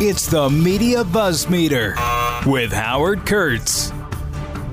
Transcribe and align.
It's 0.00 0.28
the 0.28 0.48
Media 0.48 1.02
Buzz 1.02 1.50
Meter 1.50 1.96
with 2.46 2.70
Howard 2.70 3.26
Kurtz. 3.26 3.90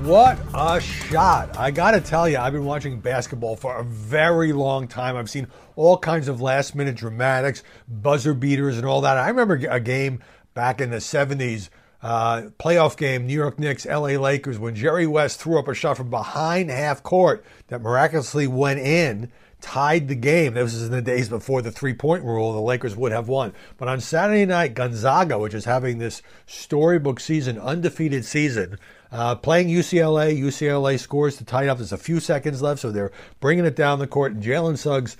What 0.04 0.38
a 0.54 0.80
shot. 0.80 1.56
I 1.56 1.72
got 1.72 1.90
to 1.90 2.00
tell 2.00 2.28
you, 2.28 2.38
I've 2.38 2.52
been 2.52 2.64
watching 2.64 3.00
basketball 3.00 3.56
for 3.56 3.76
a 3.76 3.82
very 3.82 4.52
long 4.52 4.86
time. 4.86 5.16
I've 5.16 5.28
seen 5.28 5.48
all 5.74 5.98
kinds 5.98 6.28
of 6.28 6.40
last 6.40 6.76
minute 6.76 6.94
dramatics, 6.94 7.64
buzzer 7.88 8.34
beaters, 8.34 8.76
and 8.76 8.86
all 8.86 9.00
that. 9.00 9.18
I 9.18 9.26
remember 9.26 9.54
a 9.68 9.80
game 9.80 10.22
back 10.54 10.80
in 10.80 10.90
the 10.90 10.98
70s, 10.98 11.70
uh, 12.02 12.42
playoff 12.60 12.96
game, 12.96 13.26
New 13.26 13.34
York 13.34 13.58
Knicks, 13.58 13.84
LA 13.84 14.10
Lakers, 14.20 14.60
when 14.60 14.76
Jerry 14.76 15.08
West 15.08 15.40
threw 15.40 15.58
up 15.58 15.66
a 15.66 15.74
shot 15.74 15.96
from 15.96 16.08
behind 16.08 16.70
half 16.70 17.02
court 17.02 17.44
that 17.66 17.82
miraculously 17.82 18.46
went 18.46 18.78
in 18.78 19.32
tied 19.60 20.08
the 20.08 20.14
game. 20.14 20.54
This 20.54 20.74
was 20.74 20.84
in 20.84 20.90
the 20.90 21.02
days 21.02 21.28
before 21.28 21.62
the 21.62 21.70
three 21.70 21.94
point 21.94 22.24
rule. 22.24 22.52
The 22.52 22.60
Lakers 22.60 22.96
would 22.96 23.12
have 23.12 23.28
won. 23.28 23.52
But 23.78 23.88
on 23.88 24.00
Saturday 24.00 24.44
night, 24.46 24.74
Gonzaga, 24.74 25.38
which 25.38 25.54
is 25.54 25.64
having 25.64 25.98
this 25.98 26.22
storybook 26.46 27.20
season, 27.20 27.58
undefeated 27.58 28.24
season, 28.24 28.78
uh, 29.10 29.36
playing 29.36 29.68
UCLA. 29.68 30.38
UCLA 30.38 30.98
scores 30.98 31.36
to 31.38 31.44
tie 31.44 31.64
it 31.64 31.68
up. 31.68 31.78
There's 31.78 31.92
a 31.92 31.98
few 31.98 32.20
seconds 32.20 32.62
left, 32.62 32.80
so 32.80 32.90
they're 32.90 33.12
bringing 33.40 33.64
it 33.64 33.76
down 33.76 33.98
the 33.98 34.06
court. 34.06 34.32
And 34.32 34.42
Jalen 34.42 34.78
Suggs 34.78 35.16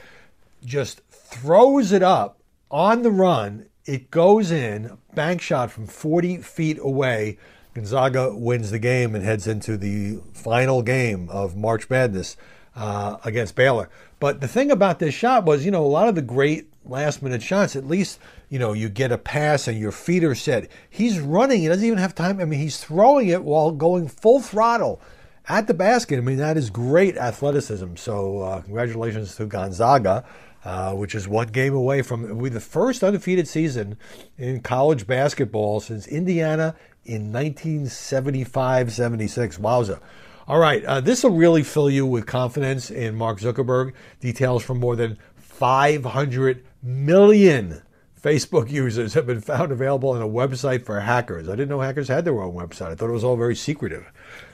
just 0.64 1.00
throws 1.10 1.92
it 1.92 2.02
up 2.02 2.40
on 2.70 3.02
the 3.02 3.10
run. 3.10 3.66
It 3.84 4.10
goes 4.10 4.50
in, 4.50 4.98
bank 5.14 5.40
shot 5.40 5.70
from 5.70 5.86
40 5.86 6.38
feet 6.38 6.78
away. 6.80 7.38
Gonzaga 7.74 8.34
wins 8.34 8.70
the 8.70 8.78
game 8.78 9.14
and 9.14 9.24
heads 9.24 9.46
into 9.46 9.76
the 9.76 10.18
final 10.32 10.82
game 10.82 11.28
of 11.28 11.56
March 11.56 11.88
Madness 11.90 12.36
uh, 12.74 13.18
against 13.24 13.54
Baylor. 13.54 13.90
But 14.18 14.40
the 14.40 14.48
thing 14.48 14.70
about 14.70 14.98
this 14.98 15.14
shot 15.14 15.44
was, 15.44 15.64
you 15.64 15.70
know, 15.70 15.84
a 15.84 15.88
lot 15.88 16.08
of 16.08 16.14
the 16.14 16.22
great 16.22 16.72
last 16.84 17.22
minute 17.22 17.42
shots, 17.42 17.76
at 17.76 17.86
least, 17.86 18.18
you 18.48 18.58
know, 18.58 18.72
you 18.72 18.88
get 18.88 19.12
a 19.12 19.18
pass 19.18 19.68
and 19.68 19.78
your 19.78 19.92
feet 19.92 20.24
are 20.24 20.34
set. 20.34 20.70
He's 20.88 21.20
running, 21.20 21.60
he 21.60 21.68
doesn't 21.68 21.84
even 21.84 21.98
have 21.98 22.14
time. 22.14 22.40
I 22.40 22.44
mean, 22.44 22.60
he's 22.60 22.82
throwing 22.82 23.28
it 23.28 23.44
while 23.44 23.72
going 23.72 24.08
full 24.08 24.40
throttle 24.40 25.00
at 25.48 25.66
the 25.66 25.74
basket. 25.74 26.16
I 26.16 26.22
mean, 26.22 26.38
that 26.38 26.56
is 26.56 26.70
great 26.70 27.16
athleticism. 27.16 27.96
So, 27.96 28.38
uh, 28.38 28.62
congratulations 28.62 29.36
to 29.36 29.46
Gonzaga. 29.46 30.24
Uh, 30.64 30.94
which 30.94 31.14
is 31.14 31.28
one 31.28 31.46
game 31.46 31.74
away 31.74 32.02
from 32.02 32.42
the 32.42 32.58
first 32.58 33.04
undefeated 33.04 33.46
season 33.46 33.96
in 34.36 34.60
college 34.60 35.06
basketball 35.06 35.78
since 35.78 36.08
Indiana 36.08 36.74
in 37.04 37.30
1975-76. 37.30 39.60
Wowza. 39.60 40.00
All 40.48 40.60
right, 40.60 40.84
uh, 40.84 41.00
this 41.00 41.24
will 41.24 41.32
really 41.32 41.64
fill 41.64 41.90
you 41.90 42.06
with 42.06 42.26
confidence 42.26 42.88
in 42.88 43.16
Mark 43.16 43.40
Zuckerberg. 43.40 43.94
Details 44.20 44.62
from 44.62 44.78
more 44.78 44.94
than 44.94 45.18
500 45.34 46.64
million 46.84 47.82
Facebook 48.22 48.70
users 48.70 49.14
have 49.14 49.26
been 49.26 49.40
found 49.40 49.72
available 49.72 50.10
on 50.10 50.22
a 50.22 50.28
website 50.28 50.84
for 50.84 51.00
hackers. 51.00 51.48
I 51.48 51.52
didn't 51.52 51.70
know 51.70 51.80
hackers 51.80 52.06
had 52.06 52.24
their 52.24 52.40
own 52.40 52.54
website. 52.54 52.92
I 52.92 52.94
thought 52.94 53.08
it 53.08 53.12
was 53.12 53.24
all 53.24 53.36
very 53.36 53.56
secretive. 53.56 54.06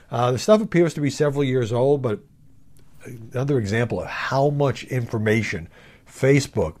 Uh, 0.09 0.31
the 0.31 0.39
stuff 0.39 0.61
appears 0.61 0.95
to 0.95 1.01
be 1.01 1.11
several 1.11 1.43
years 1.43 1.71
old, 1.71 2.01
but 2.01 2.21
another 3.05 3.59
example 3.59 4.01
of 4.01 4.07
how 4.07 4.49
much 4.49 4.85
information 4.85 5.69
Facebook, 6.11 6.75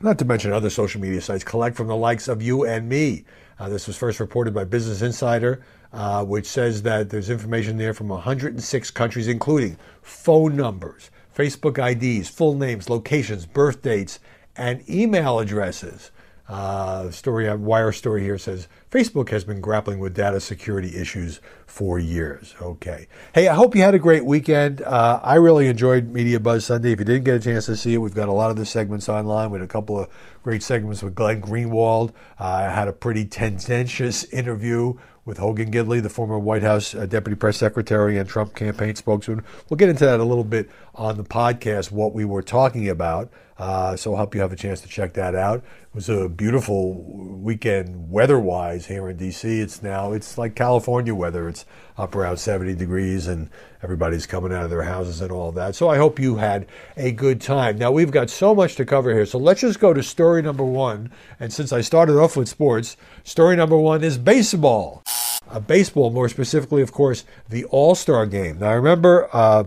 not 0.00 0.18
to 0.18 0.24
mention 0.24 0.52
other 0.52 0.70
social 0.70 1.00
media 1.00 1.20
sites, 1.20 1.44
collect 1.44 1.76
from 1.76 1.86
the 1.86 1.94
likes 1.94 2.26
of 2.26 2.42
you 2.42 2.64
and 2.64 2.88
me. 2.88 3.24
Uh, 3.60 3.68
this 3.68 3.86
was 3.86 3.96
first 3.96 4.18
reported 4.18 4.52
by 4.52 4.64
Business 4.64 5.02
Insider 5.02 5.64
uh, 5.94 6.24
which 6.24 6.46
says 6.46 6.82
that 6.82 7.08
there's 7.08 7.30
information 7.30 7.78
there 7.78 7.94
from 7.94 8.08
106 8.08 8.90
countries, 8.90 9.28
including 9.28 9.76
phone 10.02 10.56
numbers, 10.56 11.10
Facebook 11.34 11.78
IDs, 11.78 12.28
full 12.28 12.54
names, 12.54 12.90
locations, 12.90 13.46
birth 13.46 13.80
dates, 13.80 14.18
and 14.56 14.82
email 14.90 15.38
addresses. 15.38 16.10
Uh, 16.46 17.10
story 17.10 17.48
on 17.48 17.64
Wire 17.64 17.90
Story 17.90 18.22
here 18.22 18.36
says 18.36 18.68
Facebook 18.90 19.30
has 19.30 19.44
been 19.44 19.62
grappling 19.62 19.98
with 19.98 20.14
data 20.14 20.40
security 20.40 20.94
issues 20.94 21.40
for 21.66 21.98
years. 21.98 22.54
Okay. 22.60 23.06
Hey, 23.32 23.48
I 23.48 23.54
hope 23.54 23.74
you 23.74 23.80
had 23.80 23.94
a 23.94 23.98
great 23.98 24.26
weekend. 24.26 24.82
Uh, 24.82 25.20
I 25.22 25.36
really 25.36 25.68
enjoyed 25.68 26.10
Media 26.10 26.38
Buzz 26.38 26.66
Sunday. 26.66 26.92
If 26.92 26.98
you 26.98 27.06
didn't 27.06 27.24
get 27.24 27.36
a 27.36 27.40
chance 27.40 27.66
to 27.66 27.76
see 27.76 27.94
it, 27.94 27.98
we've 27.98 28.14
got 28.14 28.28
a 28.28 28.32
lot 28.32 28.50
of 28.50 28.56
the 28.56 28.66
segments 28.66 29.08
online. 29.08 29.50
We 29.50 29.58
had 29.58 29.64
a 29.64 29.72
couple 29.72 29.98
of 29.98 30.10
great 30.42 30.62
segments 30.62 31.02
with 31.02 31.14
Glenn 31.14 31.40
Greenwald. 31.40 32.10
Uh, 32.38 32.44
I 32.44 32.62
had 32.64 32.88
a 32.88 32.92
pretty 32.92 33.24
tendentious 33.24 34.24
interview 34.32 34.94
with 35.24 35.38
Hogan 35.38 35.70
Gidley, 35.70 36.02
the 36.02 36.10
former 36.10 36.38
White 36.38 36.62
House 36.62 36.94
uh, 36.94 37.06
Deputy 37.06 37.36
Press 37.36 37.56
Secretary 37.56 38.18
and 38.18 38.28
Trump 38.28 38.54
campaign 38.54 38.94
spokesman. 38.94 39.42
We'll 39.68 39.76
get 39.76 39.88
into 39.88 40.04
that 40.04 40.20
a 40.20 40.24
little 40.24 40.44
bit 40.44 40.70
on 40.94 41.16
the 41.16 41.24
podcast, 41.24 41.90
what 41.90 42.12
we 42.12 42.24
were 42.24 42.42
talking 42.42 42.88
about. 42.88 43.32
Uh, 43.56 43.94
so 43.94 44.14
I 44.14 44.18
hope 44.18 44.34
you 44.34 44.40
have 44.40 44.52
a 44.52 44.56
chance 44.56 44.80
to 44.80 44.88
check 44.88 45.14
that 45.14 45.34
out. 45.36 45.58
It 45.58 45.94
was 45.94 46.08
a 46.08 46.28
beautiful 46.28 46.94
weekend 47.04 48.10
weather-wise 48.10 48.86
here 48.86 49.08
in 49.08 49.16
D.C. 49.16 49.60
It's 49.60 49.80
now 49.80 50.12
it's 50.12 50.36
like 50.36 50.56
California 50.56 51.14
weather. 51.14 51.48
It's 51.48 51.64
up 51.96 52.16
around 52.16 52.38
70 52.38 52.74
degrees, 52.74 53.28
and 53.28 53.48
everybody's 53.80 54.26
coming 54.26 54.52
out 54.52 54.64
of 54.64 54.70
their 54.70 54.82
houses 54.82 55.20
and 55.20 55.30
all 55.30 55.52
that. 55.52 55.76
So 55.76 55.88
I 55.88 55.98
hope 55.98 56.18
you 56.18 56.36
had 56.36 56.66
a 56.96 57.12
good 57.12 57.40
time. 57.40 57.78
Now 57.78 57.92
we've 57.92 58.10
got 58.10 58.28
so 58.28 58.56
much 58.56 58.74
to 58.74 58.84
cover 58.84 59.12
here, 59.12 59.26
so 59.26 59.38
let's 59.38 59.60
just 59.60 59.78
go 59.78 59.94
to 59.94 60.02
story 60.02 60.42
number 60.42 60.64
one. 60.64 61.12
And 61.38 61.52
since 61.52 61.72
I 61.72 61.80
started 61.80 62.16
off 62.16 62.36
with 62.36 62.48
sports, 62.48 62.96
story 63.22 63.54
number 63.54 63.76
one 63.76 64.02
is 64.02 64.18
baseball. 64.18 65.04
Uh, 65.50 65.60
baseball, 65.60 66.10
more 66.10 66.28
specifically, 66.28 66.82
of 66.82 66.92
course, 66.92 67.24
the 67.48 67.64
All 67.66 67.94
Star 67.94 68.26
game. 68.26 68.58
Now 68.58 68.70
I 68.70 68.74
remember 68.74 69.28
uh, 69.32 69.64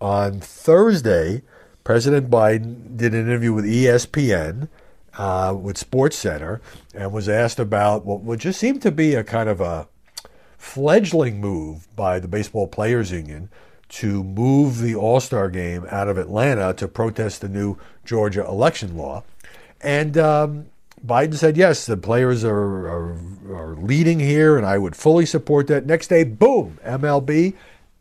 on 0.00 0.40
Thursday 0.40 1.42
President 1.88 2.28
Biden 2.28 2.98
did 2.98 3.14
an 3.14 3.20
interview 3.22 3.54
with 3.54 3.64
ESPN, 3.64 4.68
uh, 5.16 5.56
with 5.58 5.78
Sports 5.78 6.18
Center, 6.18 6.60
and 6.94 7.14
was 7.14 7.30
asked 7.30 7.58
about 7.58 8.04
what 8.04 8.20
would 8.20 8.40
just 8.40 8.60
seem 8.60 8.78
to 8.80 8.90
be 8.90 9.14
a 9.14 9.24
kind 9.24 9.48
of 9.48 9.62
a 9.62 9.88
fledgling 10.58 11.40
move 11.40 11.88
by 11.96 12.20
the 12.20 12.28
Baseball 12.28 12.66
Players 12.66 13.10
Union 13.10 13.48
to 13.88 14.22
move 14.22 14.80
the 14.80 14.94
All 14.94 15.18
Star 15.18 15.48
game 15.48 15.86
out 15.88 16.08
of 16.08 16.18
Atlanta 16.18 16.74
to 16.74 16.86
protest 16.86 17.40
the 17.40 17.48
new 17.48 17.78
Georgia 18.04 18.44
election 18.46 18.94
law. 18.94 19.24
And 19.80 20.18
um, 20.18 20.66
Biden 21.06 21.34
said, 21.34 21.56
yes, 21.56 21.86
the 21.86 21.96
players 21.96 22.44
are, 22.44 22.88
are, 22.88 23.18
are 23.50 23.76
leading 23.76 24.20
here, 24.20 24.56
and 24.56 24.66
I 24.66 24.78
would 24.78 24.96
fully 24.96 25.26
support 25.26 25.66
that. 25.68 25.86
Next 25.86 26.08
day, 26.08 26.24
boom, 26.24 26.78
MLB 26.84 27.54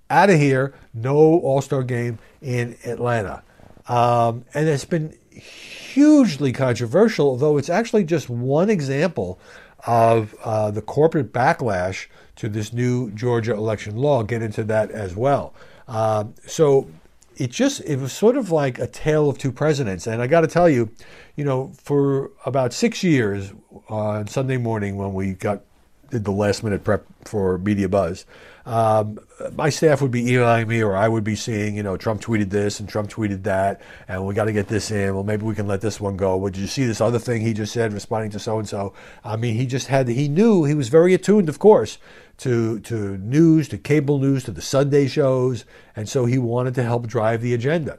out 0.09 0.29
of 0.29 0.39
here, 0.39 0.73
no 0.93 1.15
All 1.15 1.61
Star 1.61 1.83
game 1.83 2.19
in 2.41 2.77
Atlanta. 2.85 3.43
Um, 3.87 4.45
and 4.53 4.67
it's 4.67 4.85
been 4.85 5.17
hugely 5.31 6.51
controversial, 6.51 7.37
though 7.37 7.57
it's 7.57 7.69
actually 7.69 8.03
just 8.03 8.29
one 8.29 8.69
example 8.69 9.39
of 9.85 10.35
uh, 10.43 10.71
the 10.71 10.81
corporate 10.81 11.31
backlash 11.31 12.07
to 12.35 12.49
this 12.49 12.73
new 12.73 13.11
Georgia 13.11 13.53
election 13.53 13.95
law. 13.95 14.17
I'll 14.17 14.23
get 14.23 14.41
into 14.41 14.63
that 14.65 14.91
as 14.91 15.15
well. 15.15 15.53
Um, 15.87 16.35
so 16.45 16.89
it 17.37 17.51
just 17.51 17.81
it 17.81 17.99
was 17.99 18.11
sort 18.11 18.35
of 18.35 18.51
like 18.51 18.79
a 18.79 18.87
tale 18.87 19.29
of 19.29 19.37
two 19.37 19.51
presidents. 19.51 20.07
And 20.07 20.21
I 20.21 20.27
got 20.27 20.41
to 20.41 20.47
tell 20.47 20.69
you, 20.69 20.91
you 21.35 21.45
know, 21.45 21.71
for 21.81 22.31
about 22.45 22.73
six 22.73 23.03
years 23.03 23.53
on 23.89 24.27
Sunday 24.27 24.57
morning 24.57 24.97
when 24.97 25.13
we 25.13 25.33
got 25.33 25.63
did 26.09 26.23
the 26.23 26.31
last 26.31 26.63
minute 26.63 26.83
prep 26.83 27.05
for 27.25 27.57
Media 27.57 27.89
Buzz, 27.89 28.25
um, 28.67 29.17
my 29.53 29.69
staff 29.69 30.01
would 30.01 30.11
be 30.11 30.33
emailing 30.33 30.67
me, 30.67 30.83
or 30.83 30.93
I 30.93 31.07
would 31.07 31.23
be 31.23 31.37
seeing, 31.37 31.77
you 31.77 31.83
know, 31.83 31.95
Trump 31.95 32.21
tweeted 32.21 32.49
this 32.49 32.81
and 32.81 32.89
Trump 32.89 33.09
tweeted 33.09 33.43
that, 33.43 33.79
and 34.09 34.25
we 34.25 34.33
got 34.33 34.45
to 34.45 34.51
get 34.51 34.67
this 34.67 34.91
in. 34.91 35.13
Well, 35.13 35.23
maybe 35.23 35.43
we 35.43 35.55
can 35.55 35.67
let 35.67 35.79
this 35.79 36.01
one 36.01 36.17
go. 36.17 36.35
Well, 36.35 36.51
did 36.51 36.59
you 36.59 36.67
see 36.67 36.85
this 36.85 36.99
other 36.99 37.17
thing 37.17 37.41
he 37.41 37.53
just 37.53 37.71
said, 37.71 37.93
responding 37.93 38.29
to 38.31 38.39
so 38.39 38.59
and 38.59 38.67
so? 38.67 38.93
I 39.23 39.37
mean, 39.37 39.55
he 39.55 39.65
just 39.65 39.87
had, 39.87 40.09
he 40.09 40.27
knew 40.27 40.65
he 40.65 40.73
was 40.73 40.89
very 40.89 41.13
attuned, 41.13 41.47
of 41.47 41.59
course, 41.59 41.97
to 42.39 42.79
to 42.81 43.17
news, 43.17 43.69
to 43.69 43.77
cable 43.77 44.19
news, 44.19 44.43
to 44.43 44.51
the 44.51 44.61
Sunday 44.61 45.07
shows, 45.07 45.65
and 45.95 46.07
so 46.07 46.25
he 46.25 46.37
wanted 46.37 46.75
to 46.75 46.83
help 46.83 47.07
drive 47.07 47.41
the 47.41 47.53
agenda. 47.53 47.97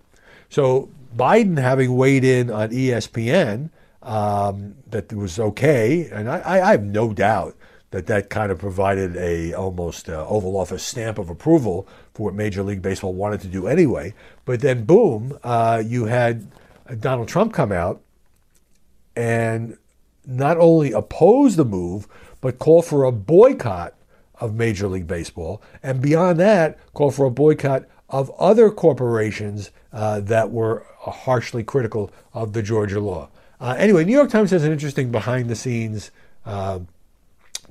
So 0.51 0.91
Biden, 1.17 1.59
having 1.59 1.97
weighed 1.97 2.25
in 2.25 2.51
on 2.51 2.71
ESPN, 2.71 3.71
um, 4.03 4.77
that 4.91 5.13
was 5.13 5.41
okay, 5.41 6.09
and 6.13 6.29
I, 6.29 6.61
I 6.61 6.71
have 6.73 6.85
no 6.85 7.13
doubt 7.13 7.57
that 7.91 8.07
that 8.07 8.29
kind 8.29 8.53
of 8.53 8.59
provided 8.59 9.17
a 9.17 9.55
almost 9.55 10.09
uh, 10.09 10.27
Oval 10.29 10.57
Office 10.57 10.83
stamp 10.83 11.19
of 11.19 11.31
approval 11.31 11.89
for 12.13 12.25
what 12.25 12.35
Major 12.35 12.63
League 12.63 12.83
Baseball 12.83 13.15
wanted 13.15 13.41
to 13.41 13.49
do 13.49 13.67
anyway. 13.67 14.15
But 14.45 14.61
then, 14.61 14.85
boom, 14.85 15.39
uh, 15.43 15.83
you 15.85 16.05
had 16.07 16.49
Donald 17.01 17.29
Trump 17.29 17.53
come 17.53 17.73
out 17.73 18.03
and 19.17 19.77
not 20.27 20.59
only 20.59 20.93
oppose 20.93 21.57
the 21.57 21.65
move, 21.65 22.07
but 22.41 22.59
call 22.59 22.83
for 22.83 23.05
a 23.05 23.13
boycott 23.13 23.95
of 24.41 24.55
Major 24.55 24.87
League 24.87 25.07
Baseball, 25.07 25.61
and 25.83 26.01
beyond 26.01 26.39
that, 26.39 26.79
call 26.95 27.11
for 27.11 27.27
a 27.27 27.31
boycott 27.31 27.87
of 28.09 28.31
other 28.39 28.71
corporations 28.71 29.71
uh, 29.93 30.21
that 30.21 30.51
were 30.51 30.87
harshly 30.99 31.65
critical 31.65 32.11
of 32.33 32.53
the 32.53 32.63
Georgia 32.63 33.01
law. 33.01 33.29
Uh, 33.61 33.75
anyway, 33.77 34.05
New 34.05 34.13
York 34.13 34.31
Times 34.31 34.51
has 34.53 34.65
an 34.65 34.73
interesting 34.73 35.11
behind 35.11 35.49
the 35.49 35.57
scenes 35.57 36.11
uh, 36.47 36.79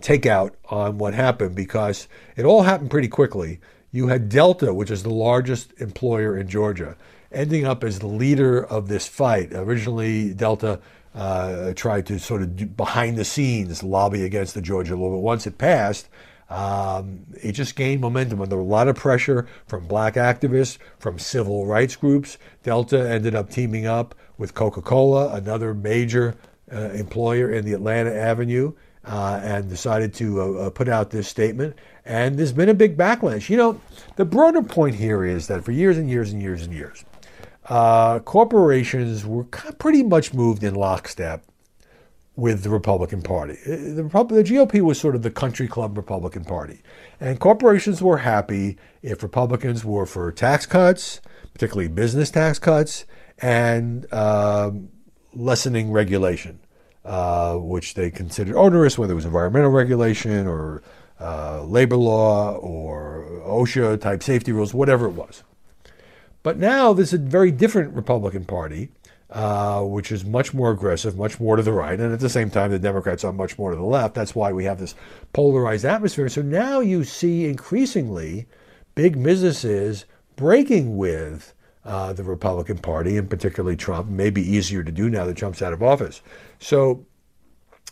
takeout 0.02 0.52
on 0.70 0.98
what 0.98 1.14
happened 1.14 1.56
because 1.56 2.08
it 2.36 2.46
all 2.46 2.64
happened 2.64 2.92
pretty 2.92 3.08
quickly. 3.08 3.60
You 3.92 4.08
had 4.08 4.30
Delta, 4.30 4.74
which 4.74 4.92
is 4.92 5.04
the 5.04 5.10
largest 5.10 5.74
employer 5.80 6.38
in 6.38 6.48
Georgia, 6.48 6.96
ending 7.32 7.66
up 7.66 7.84
as 7.84 8.00
the 8.00 8.08
leader 8.08 8.64
of 8.64 8.88
this 8.88 9.08
fight. 9.08 9.54
Originally, 9.54 10.34
Delta 10.34 10.80
uh, 11.16 11.74
tried 11.74 12.06
to 12.08 12.20
sort 12.20 12.42
of 12.44 12.78
behind 12.78 13.18
the 13.18 13.26
scenes 13.26 13.82
lobby 13.82 14.24
against 14.24 14.54
the 14.54 14.62
Georgia 14.62 14.96
law. 14.96 15.10
But 15.10 15.20
once 15.20 15.48
it 15.48 15.58
passed, 15.58 16.10
um, 16.50 17.26
it 17.42 17.54
just 17.54 17.76
gained 17.76 18.02
momentum. 18.02 18.40
Was 18.40 18.50
a 18.50 18.56
lot 18.56 18.88
of 18.88 18.96
pressure 18.96 19.48
from 19.66 19.88
black 19.88 20.14
activists, 20.14 20.78
from 21.00 21.18
civil 21.20 21.66
rights 21.66 21.96
groups. 21.96 22.38
Delta 22.64 23.10
ended 23.10 23.36
up 23.36 23.50
teaming 23.50 23.86
up 23.86 24.16
with 24.38 24.54
Coca 24.54 24.82
Cola, 24.82 25.34
another 25.34 25.74
major 25.74 26.36
uh, 26.72 26.90
employer 26.92 27.52
in 27.52 27.66
the 27.66 27.74
Atlanta 27.74 28.14
Avenue, 28.14 28.74
uh, 29.08 29.40
and 29.44 29.70
decided 29.70 30.14
to 30.16 30.42
uh, 30.42 30.46
uh, 30.46 30.70
put 30.70 30.88
out 30.90 31.10
this 31.10 31.28
statement. 31.28 31.76
And 32.06 32.38
there's 32.38 32.52
been 32.52 32.70
a 32.70 32.74
big 32.74 32.98
backlash. 32.98 33.50
You 33.50 33.58
know, 33.58 33.82
the 34.16 34.26
broader 34.26 34.62
point 34.62 34.96
here 34.96 35.24
is 35.24 35.48
that 35.48 35.64
for 35.64 35.72
years 35.72 35.98
and 35.98 36.10
years 36.10 36.32
and 36.32 36.42
years 36.42 36.64
and 36.64 36.74
years, 36.74 37.06
uh, 37.70 38.20
corporations 38.20 39.26
were 39.26 39.44
pretty 39.44 40.04
much 40.04 40.34
moved 40.34 40.64
in 40.64 40.76
lockstep 40.76 41.44
with 42.36 42.64
the 42.64 42.70
Republican 42.70 43.22
Party. 43.22 43.58
Uh, 43.66 43.72
the, 43.96 44.04
the, 44.04 44.44
GOP 44.44 44.82
was 44.82 45.00
sort 45.00 45.16
of 45.16 45.24
the 45.24 45.32
country 45.32 45.68
club 45.68 45.98
Republican 45.98 46.46
Party. 46.46 46.82
And 47.20 47.40
corporations 47.40 48.02
were 48.02 48.20
happy 48.20 48.78
if 49.02 49.24
Republicans 49.24 49.84
were 49.84 50.06
for 50.06 50.32
tax 50.32 50.66
cuts, 50.66 51.20
particularly 51.52 51.88
business 51.88 52.30
tax 52.30 52.60
cuts, 52.60 53.06
and 53.40 54.12
um, 54.14 54.90
lessening 55.34 55.92
regulation, 55.92 56.60
uh, 57.08 57.56
which 57.56 57.94
they 57.94 58.12
considered 58.12 58.56
onerous, 58.56 58.98
whether 58.98 59.14
it 59.14 59.16
was 59.16 59.24
environmental 59.24 59.70
regulation 59.70 60.46
or 60.46 60.84
uh, 61.22 61.64
labor 61.64 61.96
law 61.96 62.56
or 62.58 63.26
OSHA 63.46 64.02
type 64.02 64.22
safety 64.22 64.52
rules, 64.52 64.74
whatever 64.74 65.06
it 65.08 65.12
was. 65.12 65.44
But 66.44 66.58
now 66.58 66.92
there's 66.92 67.14
a 67.14 67.18
very 67.18 67.50
different 67.50 67.94
Republican 67.94 68.44
Party, 68.44 68.90
uh, 69.30 69.84
which 69.84 70.12
is 70.12 70.26
much 70.26 70.54
more 70.54 70.72
aggressive, 70.72 71.18
much 71.18 71.40
more 71.40 71.56
to 71.56 71.64
the 71.64 71.72
right, 71.72 71.98
and 71.98 72.14
at 72.14 72.20
the 72.20 72.30
same 72.30 72.50
time, 72.50 72.72
the 72.72 72.80
Democrats 72.80 73.24
are 73.24 73.32
much 73.32 73.58
more 73.58 73.72
to 73.72 73.78
the 73.78 73.84
left. 73.84 74.14
That's 74.14 74.36
why 74.36 74.52
we 74.52 74.66
have 74.66 74.78
this 74.78 74.94
polarized 75.32 75.86
atmosphere. 75.86 76.28
So 76.28 76.42
now 76.42 76.82
you 76.82 77.06
see 77.06 77.46
increasingly 77.46 78.48
big 78.96 79.24
businesses 79.24 80.04
breaking 80.36 80.98
with 80.98 81.54
uh, 81.86 82.12
the 82.12 82.24
Republican 82.24 82.80
Party, 82.80 83.16
and 83.16 83.30
particularly 83.30 83.78
Trump. 83.78 84.10
Maybe 84.10 84.42
easier 84.42 84.84
to 84.84 84.92
do 84.92 85.10
now 85.10 85.24
that 85.26 85.38
Trump's 85.38 85.62
out 85.62 85.72
of 85.72 85.82
office. 85.82 86.22
So 86.60 87.06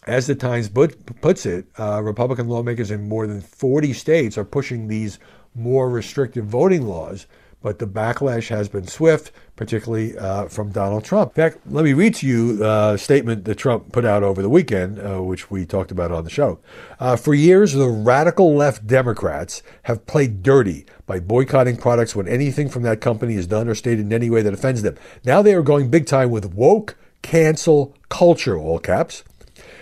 as 0.08 0.28
the 0.28 0.36
Times 0.36 0.70
puts 0.70 1.46
it, 1.46 1.66
uh, 1.80 2.02
Republican 2.02 2.48
lawmakers 2.48 2.92
in 2.92 3.08
more 3.08 3.28
than 3.28 3.42
40 3.42 3.94
states 3.94 4.38
are 4.38 4.46
pushing 4.46 4.88
these 4.88 5.20
more 5.56 5.90
restrictive 5.90 6.46
voting 6.46 6.86
laws 6.88 7.28
but 7.66 7.80
the 7.80 7.88
backlash 7.88 8.50
has 8.50 8.70
been 8.70 8.86
swift, 8.86 9.32
particularly 9.56 10.16
uh, 10.20 10.46
from 10.48 10.70
Donald 10.70 11.04
Trump. 11.04 11.32
In 11.32 11.34
fact, 11.34 11.58
let 11.66 11.84
me 11.84 11.94
read 11.94 12.14
to 12.14 12.28
you 12.28 12.64
uh, 12.64 12.92
a 12.94 12.98
statement 13.00 13.44
that 13.46 13.56
Trump 13.56 13.92
put 13.92 14.06
out 14.06 14.22
over 14.22 14.44
the 14.44 14.50
weekend, 14.52 15.00
uh, 15.00 15.20
which 15.24 15.50
we 15.50 15.66
talked 15.66 15.90
about 15.90 16.12
on 16.12 16.24
the 16.24 16.30
show. 16.30 16.60
Uh, 17.00 17.16
for 17.16 17.34
years, 17.34 17.74
the 17.74 17.88
radical 17.90 18.56
left 18.56 18.86
Democrats 18.86 19.64
have 19.82 20.06
played 20.06 20.44
dirty 20.44 20.86
by 21.08 21.20
boycotting 21.20 21.76
products 21.76 22.16
when 22.16 22.28
anything 22.28 22.70
from 22.70 22.84
that 22.84 23.02
company 23.02 23.34
is 23.34 23.48
done 23.48 23.68
or 23.68 23.74
stated 23.74 24.02
in 24.02 24.14
any 24.14 24.30
way 24.30 24.44
that 24.44 24.54
offends 24.54 24.84
them. 24.84 24.96
Now 25.24 25.42
they 25.42 25.56
are 25.56 25.64
going 25.64 25.90
big 25.90 26.06
time 26.06 26.30
with 26.30 26.54
woke, 26.54 26.96
cancel 27.26 27.96
culture, 28.08 28.56
all 28.56 28.78
caps. 28.78 29.24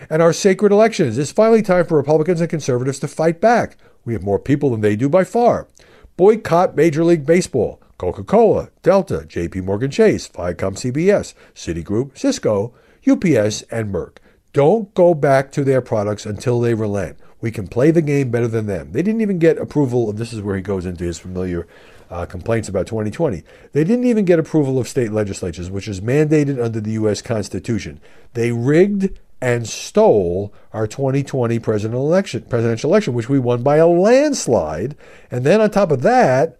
And 0.09 0.21
our 0.21 0.31
sacred 0.31 0.71
elections. 0.71 1.17
It's 1.17 1.31
finally 1.31 1.61
time 1.61 1.85
for 1.85 1.97
Republicans 1.97 2.39
and 2.39 2.49
conservatives 2.49 2.99
to 2.99 3.07
fight 3.07 3.41
back. 3.41 3.77
We 4.05 4.13
have 4.13 4.23
more 4.23 4.39
people 4.39 4.69
than 4.71 4.81
they 4.81 4.95
do 4.95 5.09
by 5.09 5.23
far 5.25 5.67
boycott 6.15 6.75
Major 6.75 7.03
League 7.03 7.25
Baseball, 7.25 7.81
Coca 7.97 8.23
Cola, 8.23 8.69
Delta, 8.83 9.25
JP 9.27 9.63
Morgan 9.63 9.89
Chase, 9.91 10.29
Viacom 10.29 10.75
CBS, 10.75 11.33
Citigroup, 11.55 12.17
Cisco, 12.17 12.73
UPS, 13.07 13.63
and 13.63 13.91
Merck. 13.91 14.17
Don't 14.53 14.93
go 14.93 15.15
back 15.15 15.51
to 15.51 15.63
their 15.63 15.81
products 15.81 16.25
until 16.25 16.61
they 16.61 16.75
relent. 16.75 17.17
We 17.41 17.49
can 17.49 17.67
play 17.67 17.89
the 17.89 18.03
game 18.03 18.29
better 18.29 18.47
than 18.47 18.67
them. 18.67 18.91
They 18.91 19.01
didn't 19.01 19.21
even 19.21 19.39
get 19.39 19.57
approval 19.57 20.09
of 20.09 20.17
this 20.17 20.31
is 20.31 20.41
where 20.41 20.55
he 20.55 20.61
goes 20.61 20.85
into 20.85 21.03
his 21.03 21.17
familiar 21.17 21.67
uh, 22.13 22.27
complaints 22.27 22.69
about 22.69 22.85
2020. 22.85 23.43
They 23.71 23.83
didn't 23.83 24.05
even 24.05 24.23
get 24.23 24.37
approval 24.37 24.77
of 24.77 24.87
state 24.87 25.11
legislatures, 25.11 25.71
which 25.71 25.87
is 25.87 25.99
mandated 25.99 26.63
under 26.63 26.79
the 26.79 26.91
U.S. 26.91 27.23
Constitution. 27.23 27.99
They 28.33 28.51
rigged 28.51 29.19
and 29.41 29.67
stole 29.67 30.53
our 30.71 30.85
2020 30.85 31.57
presidential 31.57 32.05
election, 32.05 32.43
presidential 32.43 32.91
election, 32.91 33.15
which 33.15 33.29
we 33.29 33.39
won 33.39 33.63
by 33.63 33.77
a 33.77 33.87
landslide. 33.87 34.95
And 35.31 35.43
then 35.43 35.59
on 35.59 35.71
top 35.71 35.91
of 35.91 36.03
that, 36.03 36.55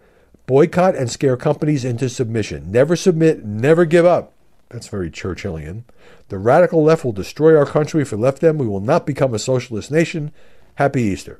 boycott 0.47 0.95
and 0.95 1.09
scare 1.09 1.38
companies 1.38 1.85
into 1.85 2.09
submission. 2.09 2.71
Never 2.71 2.95
submit, 2.95 3.45
never 3.45 3.85
give 3.85 4.05
up. 4.05 4.33
That's 4.69 4.88
very 4.88 5.11
Churchillian. 5.11 5.83
The 6.29 6.39
radical 6.39 6.83
left 6.83 7.05
will 7.05 7.11
destroy 7.11 7.55
our 7.55 7.67
country 7.67 8.01
if 8.01 8.11
we 8.11 8.17
left 8.17 8.41
them. 8.41 8.57
We 8.57 8.67
will 8.67 8.79
not 8.79 9.05
become 9.05 9.35
a 9.35 9.39
socialist 9.39 9.91
nation. 9.91 10.31
Happy 10.75 11.03
Easter. 11.03 11.39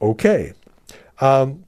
Okay. 0.00 0.54
Um, 1.20 1.64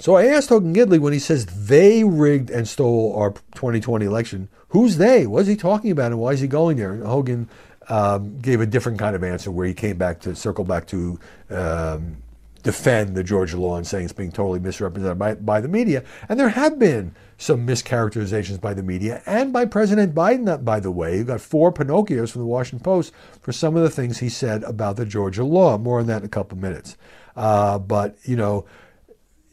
so 0.00 0.16
I 0.16 0.26
asked 0.26 0.48
Hogan 0.48 0.74
Gidley 0.74 0.98
when 0.98 1.12
he 1.12 1.18
says 1.18 1.46
they 1.46 2.04
rigged 2.04 2.50
and 2.50 2.66
stole 2.66 3.14
our 3.16 3.30
2020 3.54 4.04
election, 4.04 4.48
who's 4.68 4.96
they? 4.96 5.26
What 5.26 5.42
is 5.42 5.48
he 5.48 5.56
talking 5.56 5.90
about 5.90 6.12
and 6.12 6.20
why 6.20 6.32
is 6.32 6.40
he 6.40 6.48
going 6.48 6.78
there? 6.78 6.92
And 6.92 7.04
Hogan 7.04 7.48
um, 7.88 8.38
gave 8.38 8.60
a 8.60 8.66
different 8.66 8.98
kind 8.98 9.14
of 9.14 9.22
answer 9.22 9.50
where 9.50 9.66
he 9.66 9.74
came 9.74 9.98
back 9.98 10.20
to 10.20 10.34
circle 10.34 10.64
back 10.64 10.86
to 10.88 11.18
um, 11.50 12.22
defend 12.62 13.14
the 13.14 13.24
Georgia 13.24 13.58
law 13.58 13.76
and 13.76 13.86
saying 13.86 14.04
it's 14.04 14.12
being 14.12 14.32
totally 14.32 14.60
misrepresented 14.60 15.18
by, 15.18 15.34
by 15.34 15.60
the 15.60 15.68
media. 15.68 16.04
And 16.28 16.38
there 16.38 16.50
have 16.50 16.78
been 16.78 17.14
some 17.38 17.66
mischaracterizations 17.66 18.60
by 18.60 18.74
the 18.74 18.82
media 18.82 19.22
and 19.26 19.52
by 19.52 19.64
President 19.64 20.14
Biden, 20.14 20.64
by 20.64 20.80
the 20.80 20.90
way. 20.90 21.18
You 21.18 21.24
got 21.24 21.40
four 21.40 21.72
Pinocchios 21.72 22.30
from 22.30 22.42
the 22.42 22.46
Washington 22.46 22.84
Post 22.84 23.12
for 23.40 23.52
some 23.52 23.76
of 23.76 23.82
the 23.82 23.90
things 23.90 24.18
he 24.18 24.28
said 24.28 24.62
about 24.64 24.96
the 24.96 25.06
Georgia 25.06 25.44
law. 25.44 25.78
More 25.78 26.00
on 26.00 26.06
that 26.06 26.18
in 26.18 26.26
a 26.26 26.28
couple 26.28 26.56
of 26.56 26.62
minutes. 26.62 26.96
Uh, 27.34 27.78
but, 27.78 28.16
you 28.24 28.36
know, 28.36 28.66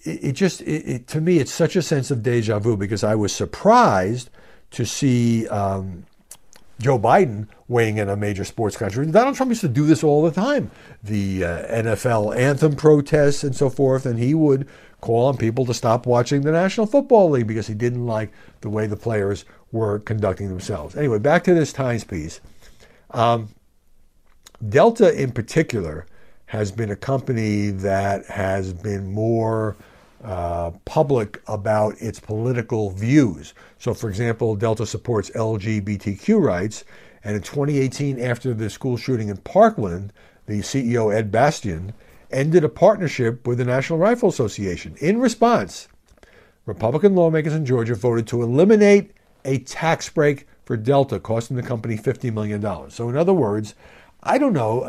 it, 0.03 0.23
it 0.23 0.31
just, 0.33 0.61
it, 0.61 0.87
it, 0.87 1.07
to 1.07 1.21
me, 1.21 1.39
it's 1.39 1.51
such 1.51 1.75
a 1.75 1.81
sense 1.81 2.11
of 2.11 2.23
deja 2.23 2.59
vu 2.59 2.77
because 2.77 3.03
I 3.03 3.15
was 3.15 3.33
surprised 3.33 4.29
to 4.71 4.85
see 4.85 5.47
um, 5.47 6.05
Joe 6.79 6.99
Biden 6.99 7.47
weighing 7.67 7.97
in 7.97 8.09
a 8.09 8.15
major 8.15 8.45
sports 8.45 8.77
country. 8.77 9.05
Donald 9.07 9.35
Trump 9.35 9.49
used 9.49 9.61
to 9.61 9.67
do 9.67 9.85
this 9.85 10.03
all 10.03 10.23
the 10.23 10.31
time. 10.31 10.71
The 11.03 11.43
uh, 11.43 11.83
NFL 11.83 12.35
anthem 12.37 12.75
protests 12.75 13.43
and 13.43 13.55
so 13.55 13.69
forth, 13.69 14.05
and 14.05 14.19
he 14.19 14.33
would 14.33 14.67
call 15.01 15.27
on 15.27 15.37
people 15.37 15.65
to 15.65 15.73
stop 15.73 16.05
watching 16.05 16.41
the 16.41 16.51
National 16.51 16.85
Football 16.85 17.31
League 17.31 17.47
because 17.47 17.67
he 17.67 17.73
didn't 17.73 18.05
like 18.05 18.31
the 18.61 18.69
way 18.69 18.87
the 18.87 18.97
players 18.97 19.45
were 19.71 19.99
conducting 19.99 20.49
themselves. 20.49 20.95
Anyway, 20.95 21.19
back 21.19 21.43
to 21.43 21.53
this 21.53 21.73
Times 21.73 22.03
piece. 22.03 22.39
Um, 23.11 23.49
Delta, 24.67 25.13
in 25.19 25.31
particular, 25.31 26.05
has 26.47 26.71
been 26.71 26.89
a 26.91 26.95
company 26.95 27.69
that 27.69 28.25
has 28.25 28.73
been 28.73 29.11
more 29.11 29.75
uh, 30.23 30.71
public 30.85 31.41
about 31.47 31.95
its 32.01 32.19
political 32.19 32.89
views. 32.89 33.53
So, 33.79 33.93
for 33.93 34.09
example, 34.09 34.55
Delta 34.55 34.85
supports 34.85 35.29
LGBTQ 35.31 36.41
rights. 36.41 36.85
And 37.23 37.35
in 37.35 37.41
2018, 37.41 38.19
after 38.19 38.53
the 38.53 38.69
school 38.69 38.97
shooting 38.97 39.27
in 39.27 39.37
Parkland, 39.37 40.13
the 40.45 40.59
CEO, 40.59 41.13
Ed 41.13 41.31
Bastian, 41.31 41.93
ended 42.31 42.63
a 42.63 42.69
partnership 42.69 43.45
with 43.45 43.57
the 43.57 43.65
National 43.65 43.99
Rifle 43.99 44.29
Association. 44.29 44.95
In 45.01 45.19
response, 45.19 45.89
Republican 46.65 47.13
lawmakers 47.15 47.53
in 47.53 47.65
Georgia 47.65 47.95
voted 47.95 48.25
to 48.27 48.41
eliminate 48.41 49.11
a 49.43 49.59
tax 49.59 50.09
break 50.09 50.47
for 50.63 50.77
Delta, 50.77 51.19
costing 51.19 51.57
the 51.57 51.63
company 51.63 51.97
$50 51.97 52.33
million. 52.33 52.89
So, 52.89 53.09
in 53.09 53.17
other 53.17 53.33
words, 53.33 53.75
I 54.27 54.37
don't 54.37 54.53
know. 54.53 54.83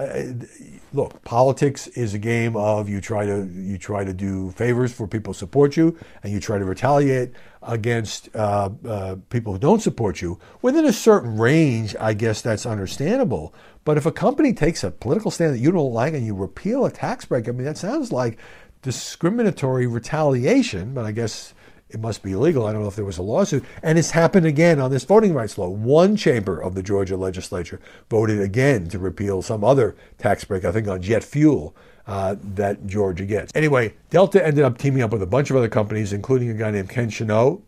Look, 0.93 1.23
politics 1.23 1.87
is 1.89 2.15
a 2.15 2.19
game 2.19 2.57
of 2.57 2.89
you 2.89 3.01
try 3.01 3.25
to 3.27 3.49
you 3.55 3.79
try 3.79 4.05
to 4.05 4.13
do 4.13 4.51
favors 4.53 4.93
for 4.93 5.07
people 5.07 5.33
who 5.33 5.39
support 5.39 5.77
you, 5.77 5.97
and 6.23 6.33
you 6.33 6.41
try 6.41 6.59
to 6.59 6.65
retaliate 6.65 7.33
against 7.63 8.35
uh, 8.35 8.71
uh, 8.87 9.17
people 9.29 9.53
who 9.53 9.59
don't 9.59 9.81
support 9.81 10.21
you 10.23 10.41
within 10.63 10.87
a 10.87 10.93
certain 10.93 11.39
range. 11.39 11.95
I 12.01 12.15
guess 12.15 12.43
that's 12.43 12.67
understandable. 12.67 13.55
But 13.85 13.97
if 13.97 14.07
a 14.07 14.13
company 14.13 14.53
takes 14.53 14.83
a 14.83 14.91
political 14.91 15.31
stand 15.31 15.55
that 15.55 15.61
you 15.61 15.71
don't 15.71 15.93
like 15.93 16.15
and 16.15 16.25
you 16.25 16.35
repeal 16.35 16.85
a 16.85 16.91
tax 16.91 17.25
break, 17.27 17.49
I 17.49 17.53
mean 17.53 17.65
that 17.65 17.79
sounds 17.79 18.11
like 18.11 18.39
discriminatory 18.83 19.87
retaliation. 19.87 20.95
But 20.95 21.05
I 21.05 21.13
guess 21.13 21.55
it 21.91 22.01
must 22.01 22.23
be 22.23 22.33
illegal. 22.33 22.67
I 22.67 22.73
don't 22.73 22.83
know 22.83 22.89
if 22.89 22.97
there 22.97 23.05
was 23.05 23.19
a 23.19 23.23
lawsuit. 23.23 23.65
And 23.83 23.99
it's 23.99 24.11
happened 24.11 24.47
again 24.47 24.79
on 24.79 24.91
this 24.91 25.05
voting 25.05 25.33
rights 25.33 25.57
law. 25.57 25.69
One 25.69 26.17
chamber 26.17 26.61
of 26.61 26.75
the 26.75 26.83
Georgia 26.83 27.17
legislature 27.17 27.81
voted 28.11 28.41
again 28.41 28.89
to 28.89 28.99
repeal 28.99 29.41
some 29.41 29.65
other 29.65 29.97
tax 30.19 30.45
break, 30.45 30.65
I 30.65 30.73
think 30.73 30.89
on 30.89 31.01
jet 31.03 31.25
fuel. 31.25 31.75
Uh, 32.07 32.37
that 32.43 32.87
Georgia 32.87 33.27
gets. 33.27 33.53
Anyway, 33.55 33.93
Delta 34.09 34.43
ended 34.43 34.65
up 34.65 34.79
teaming 34.79 35.03
up 35.03 35.13
with 35.13 35.21
a 35.21 35.27
bunch 35.27 35.51
of 35.51 35.57
other 35.57 35.69
companies, 35.69 36.15
including 36.15 36.49
a 36.49 36.55
guy 36.55 36.71
named 36.71 36.89
Ken 36.89 37.11
Chenault, 37.11 37.63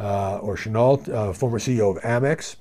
uh, 0.00 0.38
or 0.38 0.56
Chenault, 0.56 1.02
uh, 1.12 1.32
former 1.32 1.60
CEO 1.60 1.96
of 1.96 2.02
Amex. 2.02 2.56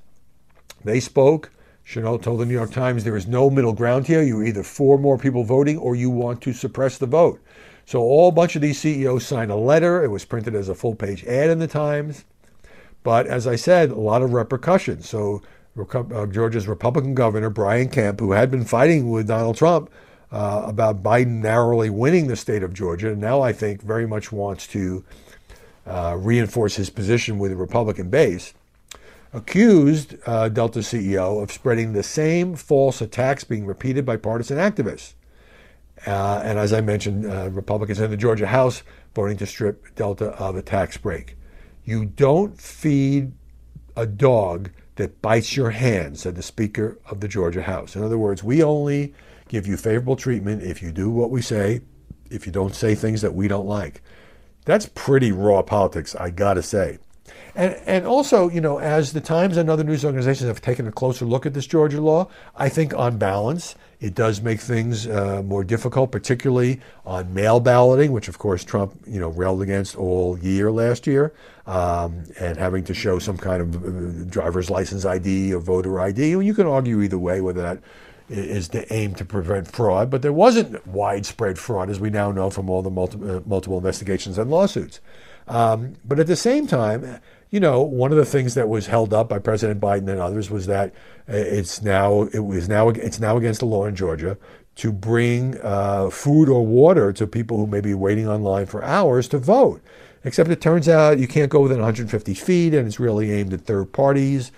They 0.83 0.99
spoke. 0.99 1.49
Chenault 1.83 2.19
told 2.19 2.41
the 2.41 2.45
New 2.45 2.53
York 2.53 2.71
Times 2.71 3.03
there 3.03 3.17
is 3.17 3.25
no 3.25 3.49
middle 3.49 3.73
ground 3.73 4.05
here. 4.05 4.21
You're 4.21 4.45
either 4.45 4.61
for 4.61 4.99
more 4.99 5.17
people 5.17 5.43
voting 5.43 5.79
or 5.79 5.95
you 5.95 6.11
want 6.11 6.39
to 6.43 6.53
suppress 6.53 6.99
the 6.99 7.07
vote. 7.07 7.41
So 7.87 8.01
all 8.01 8.33
bunch 8.33 8.57
of 8.57 8.61
these 8.61 8.77
CEOs 8.79 9.25
signed 9.25 9.49
a 9.49 9.55
letter. 9.55 10.03
It 10.03 10.09
was 10.09 10.25
printed 10.25 10.53
as 10.55 10.67
a 10.67 10.75
full 10.75 10.93
page 10.93 11.23
ad 11.23 11.49
in 11.49 11.59
the 11.59 11.67
Times. 11.69 12.25
But 13.01 13.27
as 13.27 13.47
I 13.47 13.55
said, 13.55 13.91
a 13.91 13.95
lot 13.95 14.21
of 14.21 14.33
repercussions. 14.33 15.07
So 15.07 15.41
uh, 15.93 16.25
Georgia's 16.25 16.67
Republican 16.67 17.15
governor, 17.15 17.49
Brian 17.49 17.87
Kemp, 17.87 18.19
who 18.19 18.33
had 18.33 18.51
been 18.51 18.65
fighting 18.65 19.09
with 19.09 19.29
Donald 19.29 19.55
Trump 19.55 19.89
uh, 20.33 20.63
about 20.65 21.01
Biden 21.01 21.41
narrowly 21.41 21.89
winning 21.89 22.27
the 22.27 22.35
state 22.35 22.61
of 22.61 22.73
Georgia, 22.73 23.15
now 23.15 23.39
I 23.39 23.53
think 23.53 23.81
very 23.81 24.05
much 24.05 24.33
wants 24.33 24.67
to 24.67 25.05
uh, 25.85 26.17
reinforce 26.19 26.75
his 26.75 26.89
position 26.89 27.39
with 27.39 27.51
the 27.51 27.57
Republican 27.57 28.09
base, 28.09 28.53
accused 29.31 30.15
uh, 30.25 30.49
Delta 30.49 30.79
CEO 30.79 31.41
of 31.41 31.53
spreading 31.53 31.93
the 31.93 32.03
same 32.03 32.57
false 32.57 32.99
attacks 32.99 33.45
being 33.45 33.65
repeated 33.65 34.05
by 34.05 34.17
partisan 34.17 34.57
activists. 34.57 35.13
Uh, 36.05 36.41
and 36.43 36.59
as 36.59 36.73
I 36.73 36.81
mentioned, 36.81 37.25
uh, 37.25 37.49
Republicans 37.49 37.99
in 37.99 38.11
the 38.11 38.17
Georgia 38.17 38.47
House 38.47 38.83
voting 39.15 39.37
to 39.37 39.45
strip 39.45 39.95
Delta 39.95 40.27
of 40.31 40.55
a 40.55 40.61
tax 40.61 40.97
break. 40.97 41.35
You 41.83 42.05
don't 42.05 42.59
feed 42.59 43.31
a 43.95 44.05
dog 44.05 44.69
that 44.95 45.21
bites 45.21 45.55
your 45.55 45.71
hand, 45.71 46.19
said 46.19 46.35
the 46.35 46.43
Speaker 46.43 46.99
of 47.09 47.19
the 47.19 47.27
Georgia 47.27 47.63
House. 47.63 47.95
In 47.95 48.03
other 48.03 48.17
words, 48.17 48.43
we 48.43 48.61
only 48.61 49.13
give 49.47 49.65
you 49.65 49.77
favorable 49.77 50.15
treatment 50.15 50.61
if 50.63 50.81
you 50.81 50.91
do 50.91 51.09
what 51.09 51.31
we 51.31 51.41
say, 51.41 51.81
if 52.29 52.45
you 52.45 52.51
don't 52.51 52.75
say 52.75 52.93
things 52.93 53.21
that 53.21 53.33
we 53.33 53.47
don't 53.47 53.67
like. 53.67 54.01
That's 54.65 54.89
pretty 54.93 55.31
raw 55.31 55.61
politics, 55.61 56.15
I 56.15 56.29
gotta 56.29 56.61
say. 56.61 56.99
And, 57.57 57.75
and 57.87 58.05
also, 58.05 58.49
you 58.49 58.61
know, 58.61 58.79
as 58.79 59.13
the 59.13 59.19
Times 59.19 59.57
and 59.57 59.67
other 59.67 59.83
news 59.83 60.05
organizations 60.05 60.47
have 60.47 60.61
taken 60.61 60.87
a 60.87 60.91
closer 60.91 61.25
look 61.25 61.47
at 61.47 61.55
this 61.55 61.65
Georgia 61.65 61.99
law, 61.99 62.27
I 62.55 62.69
think 62.69 62.93
on 62.93 63.17
balance, 63.17 63.73
it 63.99 64.13
does 64.13 64.43
make 64.43 64.59
things 64.59 65.07
uh, 65.07 65.41
more 65.41 65.63
difficult, 65.63 66.11
particularly 66.11 66.79
on 67.03 67.33
mail 67.33 67.59
balloting, 67.59 68.11
which 68.11 68.27
of 68.27 68.37
course 68.37 68.63
Trump, 68.63 68.93
you 69.07 69.19
know, 69.19 69.29
railed 69.29 69.63
against 69.63 69.97
all 69.97 70.37
year 70.37 70.71
last 70.71 71.07
year, 71.07 71.33
um, 71.65 72.25
and 72.39 72.59
having 72.59 72.83
to 72.83 72.93
show 72.93 73.17
some 73.17 73.39
kind 73.39 73.63
of 73.63 73.75
uh, 73.75 74.25
driver's 74.29 74.69
license 74.69 75.03
ID 75.03 75.51
or 75.51 75.59
voter 75.59 75.99
ID. 75.99 76.29
You 76.29 76.53
can 76.53 76.67
argue 76.67 77.01
either 77.01 77.17
way 77.17 77.41
whether 77.41 77.63
that 77.63 77.79
is 78.29 78.67
the 78.67 78.93
aim 78.93 79.15
to 79.15 79.25
prevent 79.25 79.67
fraud, 79.67 80.11
but 80.11 80.21
there 80.21 80.33
wasn't 80.33 80.85
widespread 80.85 81.57
fraud, 81.57 81.89
as 81.89 81.99
we 81.99 82.11
now 82.11 82.31
know 82.31 82.51
from 82.51 82.69
all 82.69 82.83
the 82.83 82.91
multi- 82.91 83.17
uh, 83.27 83.39
multiple 83.47 83.77
investigations 83.77 84.37
and 84.37 84.51
lawsuits. 84.51 84.99
Um, 85.47 85.95
but 86.05 86.19
at 86.19 86.27
the 86.27 86.35
same 86.35 86.67
time, 86.67 87.19
you 87.49 87.59
know, 87.59 87.81
one 87.81 88.11
of 88.11 88.17
the 88.17 88.25
things 88.25 88.55
that 88.55 88.67
was 88.67 88.87
held 88.87 89.13
up 89.13 89.29
by 89.29 89.39
President 89.39 89.79
Biden 89.79 90.09
and 90.09 90.19
others 90.19 90.49
was 90.49 90.65
that 90.67 90.93
uh, 91.29 91.33
it's 91.33 91.81
now 91.81 92.23
it 92.33 92.39
was 92.39 92.67
now 92.67 92.89
it's 92.89 93.19
now 93.19 93.37
against 93.37 93.61
the 93.61 93.65
law 93.65 93.85
in 93.85 93.95
Georgia 93.95 94.37
to 94.75 94.91
bring 94.91 95.57
uh, 95.63 96.09
food 96.09 96.49
or 96.49 96.65
water 96.65 97.11
to 97.11 97.25
people 97.25 97.57
who 97.57 97.65
may 97.65 97.81
be 97.81 97.93
waiting 97.93 98.27
online 98.27 98.65
for 98.65 98.83
hours 98.83 99.27
to 99.29 99.37
vote. 99.37 99.81
Except 100.23 100.49
it 100.49 100.61
turns 100.61 100.89
out 100.89 101.19
you 101.19 101.27
can't 101.27 101.49
go 101.49 101.61
within 101.61 101.77
150 101.77 102.33
feet, 102.33 102.73
and 102.73 102.85
it's 102.85 102.99
really 102.99 103.31
aimed 103.31 103.53
at 103.53 103.61
third 103.61 103.93
parties 103.93 104.51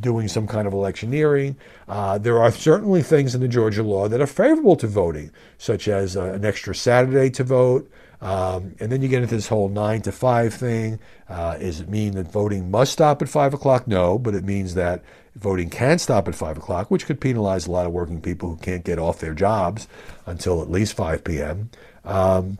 doing 0.00 0.28
some 0.28 0.46
kind 0.46 0.66
of 0.66 0.72
electioneering. 0.72 1.56
Uh, 1.88 2.18
there 2.18 2.40
are 2.40 2.50
certainly 2.50 3.02
things 3.02 3.34
in 3.34 3.40
the 3.40 3.48
Georgia 3.48 3.82
law 3.82 4.08
that 4.08 4.20
are 4.20 4.26
favorable 4.26 4.76
to 4.76 4.86
voting, 4.86 5.30
such 5.58 5.88
as 5.88 6.16
uh, 6.16 6.24
an 6.24 6.44
extra 6.44 6.74
Saturday 6.74 7.30
to 7.30 7.44
vote. 7.44 7.90
Um, 8.20 8.74
and 8.80 8.92
then 8.92 9.00
you 9.00 9.08
get 9.08 9.22
into 9.22 9.34
this 9.34 9.48
whole 9.48 9.68
nine 9.68 10.02
to 10.02 10.12
five 10.12 10.52
thing. 10.52 10.98
Uh, 11.28 11.56
does 11.56 11.80
it 11.80 11.88
mean 11.88 12.12
that 12.12 12.30
voting 12.30 12.70
must 12.70 12.92
stop 12.92 13.22
at 13.22 13.28
five 13.28 13.54
o'clock? 13.54 13.88
No, 13.88 14.18
but 14.18 14.34
it 14.34 14.44
means 14.44 14.74
that 14.74 15.02
voting 15.36 15.70
can 15.70 15.98
stop 15.98 16.28
at 16.28 16.34
five 16.34 16.58
o'clock, 16.58 16.90
which 16.90 17.06
could 17.06 17.20
penalize 17.20 17.66
a 17.66 17.70
lot 17.70 17.86
of 17.86 17.92
working 17.92 18.20
people 18.20 18.50
who 18.50 18.56
can't 18.56 18.84
get 18.84 18.98
off 18.98 19.20
their 19.20 19.34
jobs 19.34 19.88
until 20.26 20.60
at 20.60 20.70
least 20.70 20.94
5 20.94 21.24
p.m. 21.24 21.70
Um, 22.04 22.58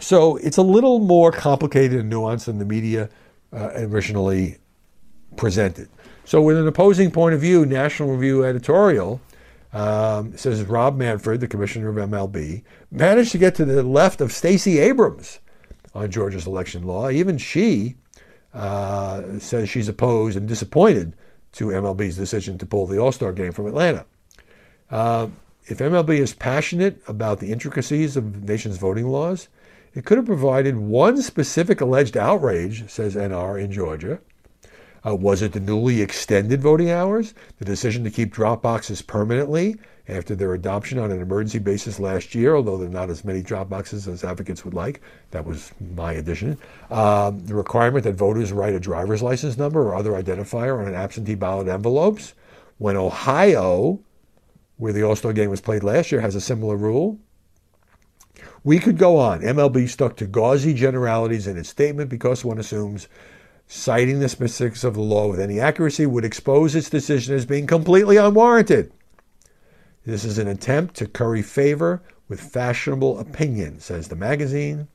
so 0.00 0.36
it's 0.36 0.56
a 0.56 0.62
little 0.62 1.00
more 1.00 1.32
complicated 1.32 2.00
and 2.00 2.12
nuanced 2.12 2.46
than 2.46 2.58
the 2.58 2.64
media 2.64 3.10
uh, 3.52 3.70
originally 3.74 4.58
presented. 5.36 5.88
So, 6.24 6.42
with 6.42 6.58
an 6.58 6.68
opposing 6.68 7.10
point 7.10 7.34
of 7.34 7.40
view, 7.40 7.64
National 7.64 8.10
Review 8.10 8.44
editorial 8.44 9.20
um, 9.78 10.36
says 10.36 10.64
Rob 10.64 10.96
Manfred, 10.96 11.40
the 11.40 11.46
commissioner 11.46 11.88
of 11.88 11.96
MLB, 11.96 12.64
managed 12.90 13.30
to 13.32 13.38
get 13.38 13.54
to 13.54 13.64
the 13.64 13.82
left 13.84 14.20
of 14.20 14.32
Stacey 14.32 14.78
Abrams 14.78 15.38
on 15.94 16.10
Georgia's 16.10 16.48
election 16.48 16.82
law. 16.82 17.08
Even 17.08 17.38
she 17.38 17.94
uh, 18.52 19.38
says 19.38 19.68
she's 19.68 19.88
opposed 19.88 20.36
and 20.36 20.48
disappointed 20.48 21.14
to 21.52 21.66
MLB's 21.66 22.16
decision 22.16 22.58
to 22.58 22.66
pull 22.66 22.86
the 22.86 22.98
All 22.98 23.12
Star 23.12 23.32
game 23.32 23.52
from 23.52 23.66
Atlanta. 23.68 24.04
Uh, 24.90 25.28
if 25.66 25.78
MLB 25.78 26.18
is 26.18 26.34
passionate 26.34 27.00
about 27.06 27.38
the 27.38 27.52
intricacies 27.52 28.16
of 28.16 28.32
the 28.32 28.52
nation's 28.52 28.78
voting 28.78 29.06
laws, 29.06 29.48
it 29.94 30.04
could 30.04 30.18
have 30.18 30.26
provided 30.26 30.76
one 30.76 31.22
specific 31.22 31.80
alleged 31.80 32.16
outrage, 32.16 32.90
says 32.90 33.14
NR 33.14 33.62
in 33.62 33.70
Georgia, 33.70 34.18
uh, 35.06 35.14
was 35.14 35.42
it 35.42 35.52
the 35.52 35.60
newly 35.60 36.02
extended 36.02 36.60
voting 36.60 36.90
hours? 36.90 37.34
The 37.58 37.64
decision 37.64 38.04
to 38.04 38.10
keep 38.10 38.32
drop 38.32 38.62
boxes 38.62 39.02
permanently 39.02 39.76
after 40.08 40.34
their 40.34 40.54
adoption 40.54 40.98
on 40.98 41.10
an 41.10 41.20
emergency 41.20 41.58
basis 41.58 42.00
last 42.00 42.34
year, 42.34 42.56
although 42.56 42.78
there 42.78 42.88
are 42.88 42.92
not 42.92 43.10
as 43.10 43.24
many 43.24 43.42
drop 43.42 43.68
boxes 43.68 44.08
as 44.08 44.24
advocates 44.24 44.64
would 44.64 44.74
like. 44.74 45.00
That 45.30 45.44
was 45.44 45.72
my 45.94 46.12
addition. 46.14 46.58
Um, 46.90 47.44
the 47.44 47.54
requirement 47.54 48.04
that 48.04 48.14
voters 48.14 48.52
write 48.52 48.74
a 48.74 48.80
driver's 48.80 49.22
license 49.22 49.58
number 49.58 49.82
or 49.82 49.94
other 49.94 50.12
identifier 50.12 50.80
on 50.80 50.88
an 50.88 50.94
absentee 50.94 51.34
ballot 51.34 51.68
envelopes. 51.68 52.34
When 52.78 52.96
Ohio, 52.96 54.00
where 54.76 54.92
the 54.92 55.02
All 55.02 55.16
Star 55.16 55.32
game 55.32 55.50
was 55.50 55.60
played 55.60 55.82
last 55.82 56.10
year, 56.10 56.20
has 56.20 56.34
a 56.34 56.40
similar 56.40 56.76
rule. 56.76 57.18
We 58.64 58.78
could 58.78 58.98
go 58.98 59.18
on. 59.18 59.40
MLB 59.40 59.88
stuck 59.88 60.16
to 60.16 60.26
gauzy 60.26 60.74
generalities 60.74 61.46
in 61.46 61.56
its 61.56 61.68
statement 61.68 62.08
because 62.10 62.44
one 62.44 62.58
assumes 62.58 63.08
citing 63.68 64.18
the 64.18 64.28
specifics 64.28 64.82
of 64.82 64.94
the 64.94 65.00
law 65.00 65.28
with 65.28 65.38
any 65.38 65.60
accuracy 65.60 66.06
would 66.06 66.24
expose 66.24 66.74
its 66.74 66.88
decision 66.88 67.34
as 67.34 67.44
being 67.46 67.66
completely 67.66 68.16
unwarranted. 68.16 68.90
This 70.06 70.24
is 70.24 70.38
an 70.38 70.48
attempt 70.48 70.94
to 70.96 71.06
curry 71.06 71.42
favor 71.42 72.02
with 72.28 72.40
fashionable 72.40 73.18
opinion, 73.18 73.78
says 73.78 74.08
the 74.08 74.16
magazine. 74.16 74.88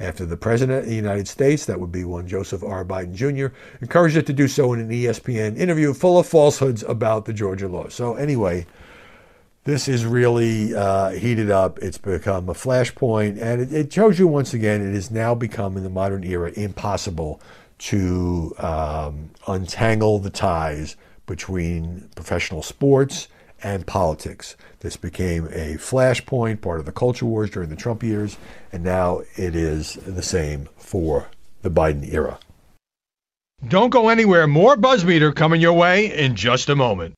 After 0.00 0.26
the 0.26 0.36
President 0.36 0.80
of 0.80 0.86
the 0.86 0.94
United 0.94 1.28
States, 1.28 1.66
that 1.66 1.78
would 1.78 1.92
be 1.92 2.04
one 2.04 2.26
Joseph 2.26 2.64
R. 2.64 2.84
Biden 2.84 3.14
Jr., 3.14 3.54
encouraged 3.80 4.16
it 4.16 4.26
to 4.26 4.32
do 4.32 4.48
so 4.48 4.72
in 4.72 4.80
an 4.80 4.88
ESPN 4.88 5.56
interview 5.56 5.92
full 5.94 6.18
of 6.18 6.26
falsehoods 6.26 6.82
about 6.82 7.26
the 7.26 7.32
Georgia 7.32 7.68
law. 7.68 7.88
So, 7.88 8.14
anyway, 8.14 8.66
this 9.64 9.86
is 9.86 10.04
really 10.04 10.74
uh, 10.74 11.10
heated 11.10 11.50
up. 11.50 11.78
It's 11.78 11.98
become 11.98 12.48
a 12.48 12.54
flashpoint, 12.54 13.40
and 13.40 13.60
it, 13.60 13.72
it 13.72 13.92
shows 13.92 14.18
you 14.18 14.26
once 14.26 14.52
again 14.52 14.82
it 14.86 14.94
has 14.94 15.12
now 15.12 15.34
become, 15.34 15.76
in 15.76 15.84
the 15.84 15.90
modern 15.90 16.24
era, 16.24 16.50
impossible 16.52 17.40
to 17.78 18.54
um, 18.58 19.30
untangle 19.46 20.18
the 20.18 20.30
ties 20.30 20.96
between 21.26 22.08
professional 22.14 22.62
sports 22.62 23.28
and 23.62 23.86
politics. 23.86 24.56
This 24.80 24.96
became 24.96 25.46
a 25.46 25.76
flashpoint, 25.76 26.60
part 26.60 26.80
of 26.80 26.86
the 26.86 26.92
culture 26.92 27.26
wars 27.26 27.50
during 27.50 27.70
the 27.70 27.76
Trump 27.76 28.02
years, 28.02 28.36
and 28.72 28.84
now 28.84 29.22
it 29.36 29.56
is 29.56 29.94
the 29.94 30.22
same 30.22 30.68
for 30.76 31.28
the 31.62 31.70
Biden 31.70 32.12
era. 32.12 32.38
Don't 33.66 33.90
go 33.90 34.10
anywhere. 34.10 34.46
More 34.46 34.76
Buzzmeter 34.76 35.34
coming 35.34 35.60
your 35.60 35.72
way 35.72 36.12
in 36.12 36.36
just 36.36 36.68
a 36.68 36.76
moment. 36.76 37.14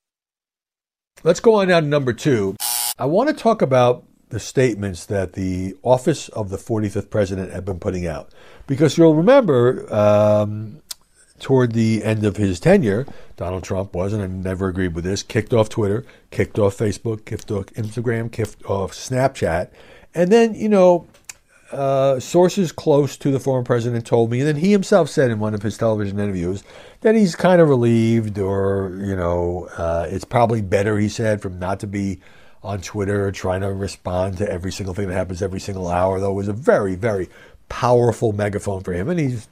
Let's 1.24 1.40
go 1.40 1.56
on 1.56 1.68
now 1.68 1.80
to 1.80 1.86
number 1.86 2.12
two. 2.12 2.54
I 2.98 3.06
want 3.06 3.28
to 3.28 3.34
talk 3.34 3.62
about 3.62 4.04
the 4.28 4.40
statements 4.40 5.06
that 5.06 5.34
the 5.34 5.76
office 5.82 6.28
of 6.30 6.50
the 6.50 6.56
45th 6.56 7.10
president 7.10 7.52
had 7.52 7.64
been 7.64 7.78
putting 7.78 8.06
out. 8.06 8.30
Because 8.66 8.98
you'll 8.98 9.14
remember, 9.14 9.92
um, 9.94 10.82
toward 11.38 11.72
the 11.72 12.02
end 12.02 12.24
of 12.24 12.36
his 12.36 12.58
tenure, 12.58 13.06
Donald 13.36 13.62
Trump 13.62 13.94
wasn't 13.94 14.22
and 14.22 14.42
never 14.42 14.68
agreed 14.68 14.94
with 14.94 15.04
this, 15.04 15.22
kicked 15.22 15.52
off 15.52 15.68
Twitter, 15.68 16.04
kicked 16.30 16.58
off 16.58 16.76
Facebook, 16.76 17.24
kicked 17.24 17.50
off 17.50 17.66
Instagram, 17.66 18.32
kicked 18.32 18.64
off 18.64 18.92
Snapchat. 18.92 19.70
And 20.14 20.32
then, 20.32 20.54
you 20.54 20.68
know, 20.68 21.06
uh, 21.72 22.18
sources 22.20 22.72
close 22.72 23.16
to 23.18 23.30
the 23.30 23.40
former 23.40 23.64
president 23.64 24.06
told 24.06 24.30
me, 24.30 24.40
and 24.40 24.48
then 24.48 24.56
he 24.56 24.72
himself 24.72 25.08
said 25.08 25.30
in 25.30 25.38
one 25.38 25.54
of 25.54 25.62
his 25.62 25.76
television 25.76 26.18
interviews, 26.18 26.64
that 27.00 27.14
he's 27.14 27.34
kind 27.36 27.60
of 27.60 27.68
relieved, 27.68 28.38
or, 28.38 28.98
you 29.04 29.14
know, 29.14 29.68
uh, 29.76 30.06
it's 30.08 30.24
probably 30.24 30.62
better, 30.62 30.98
he 30.98 31.08
said, 31.08 31.42
from 31.42 31.58
not 31.58 31.80
to 31.80 31.86
be 31.86 32.20
on 32.66 32.80
Twitter 32.80 33.30
trying 33.30 33.60
to 33.60 33.72
respond 33.72 34.38
to 34.38 34.50
every 34.50 34.72
single 34.72 34.94
thing 34.94 35.08
that 35.08 35.14
happens 35.14 35.40
every 35.40 35.60
single 35.60 35.88
hour, 35.88 36.18
though 36.18 36.32
was 36.32 36.48
a 36.48 36.52
very, 36.52 36.96
very 36.96 37.28
powerful 37.68 38.32
megaphone 38.32 38.82
for 38.82 38.92
him. 38.92 39.08
And 39.08 39.18
he's 39.18 39.48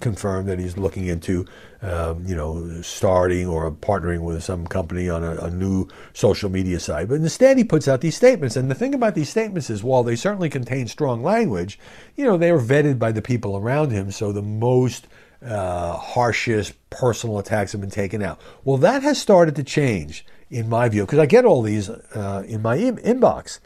confirmed 0.00 0.48
that 0.48 0.58
he's 0.58 0.76
looking 0.76 1.06
into, 1.06 1.46
um, 1.82 2.24
you 2.26 2.36
know, 2.36 2.82
starting 2.82 3.46
or 3.46 3.70
partnering 3.70 4.20
with 4.20 4.42
some 4.42 4.66
company 4.66 5.08
on 5.08 5.24
a, 5.24 5.36
a, 5.36 5.50
new 5.50 5.88
social 6.12 6.50
media 6.50 6.78
site. 6.78 7.08
But 7.08 7.16
instead, 7.16 7.56
he 7.56 7.64
puts 7.64 7.88
out 7.88 8.00
these 8.00 8.16
statements. 8.16 8.56
And 8.56 8.70
the 8.70 8.74
thing 8.74 8.94
about 8.94 9.14
these 9.14 9.30
statements 9.30 9.70
is, 9.70 9.82
while 9.82 10.02
they 10.02 10.16
certainly 10.16 10.50
contain 10.50 10.86
strong 10.86 11.22
language, 11.22 11.78
you 12.16 12.24
know, 12.24 12.36
they 12.36 12.50
are 12.50 12.60
vetted 12.60 12.98
by 12.98 13.12
the 13.12 13.22
people 13.22 13.56
around 13.56 13.90
him. 13.90 14.10
So 14.10 14.32
the 14.32 14.42
most 14.42 15.06
uh, 15.44 15.96
harshest 15.96 16.74
personal 16.90 17.38
attacks 17.38 17.72
have 17.72 17.80
been 17.80 17.90
taken 17.90 18.22
out. 18.22 18.40
Well, 18.64 18.78
that 18.78 19.02
has 19.02 19.20
started 19.20 19.56
to 19.56 19.64
change 19.64 20.24
in 20.50 20.68
my 20.68 20.88
view, 20.88 21.04
because 21.04 21.18
I 21.18 21.26
get 21.26 21.44
all 21.44 21.62
these 21.62 21.88
uh, 21.88 22.44
in 22.46 22.62
my 22.62 22.76
in- 22.76 22.98
inbox, 22.98 23.58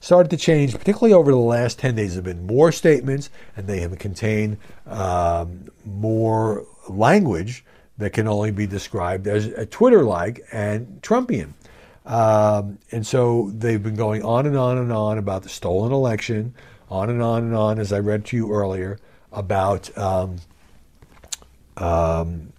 started 0.00 0.30
to 0.30 0.36
change, 0.36 0.76
particularly 0.76 1.14
over 1.14 1.30
the 1.30 1.36
last 1.36 1.78
10 1.78 1.94
days. 1.94 2.14
There 2.14 2.22
have 2.22 2.24
been 2.24 2.46
more 2.46 2.72
statements, 2.72 3.30
and 3.56 3.66
they 3.66 3.80
have 3.80 3.98
contained 3.98 4.58
um, 4.86 5.68
more 5.84 6.66
language 6.88 7.64
that 7.98 8.10
can 8.10 8.26
only 8.26 8.50
be 8.50 8.66
described 8.66 9.26
as 9.26 9.46
a 9.46 9.64
Twitter-like 9.64 10.44
and 10.50 11.00
Trumpian. 11.02 11.52
Um, 12.04 12.78
and 12.90 13.06
so 13.06 13.52
they've 13.54 13.82
been 13.82 13.94
going 13.94 14.24
on 14.24 14.46
and 14.46 14.56
on 14.56 14.78
and 14.78 14.92
on 14.92 15.18
about 15.18 15.44
the 15.44 15.48
stolen 15.48 15.92
election, 15.92 16.54
on 16.90 17.08
and 17.10 17.22
on 17.22 17.44
and 17.44 17.54
on, 17.54 17.78
as 17.78 17.92
I 17.92 18.00
read 18.00 18.24
to 18.26 18.36
you 18.36 18.52
earlier, 18.52 18.98
about 19.30 19.96
um, 19.96 20.36
um, 21.76 22.51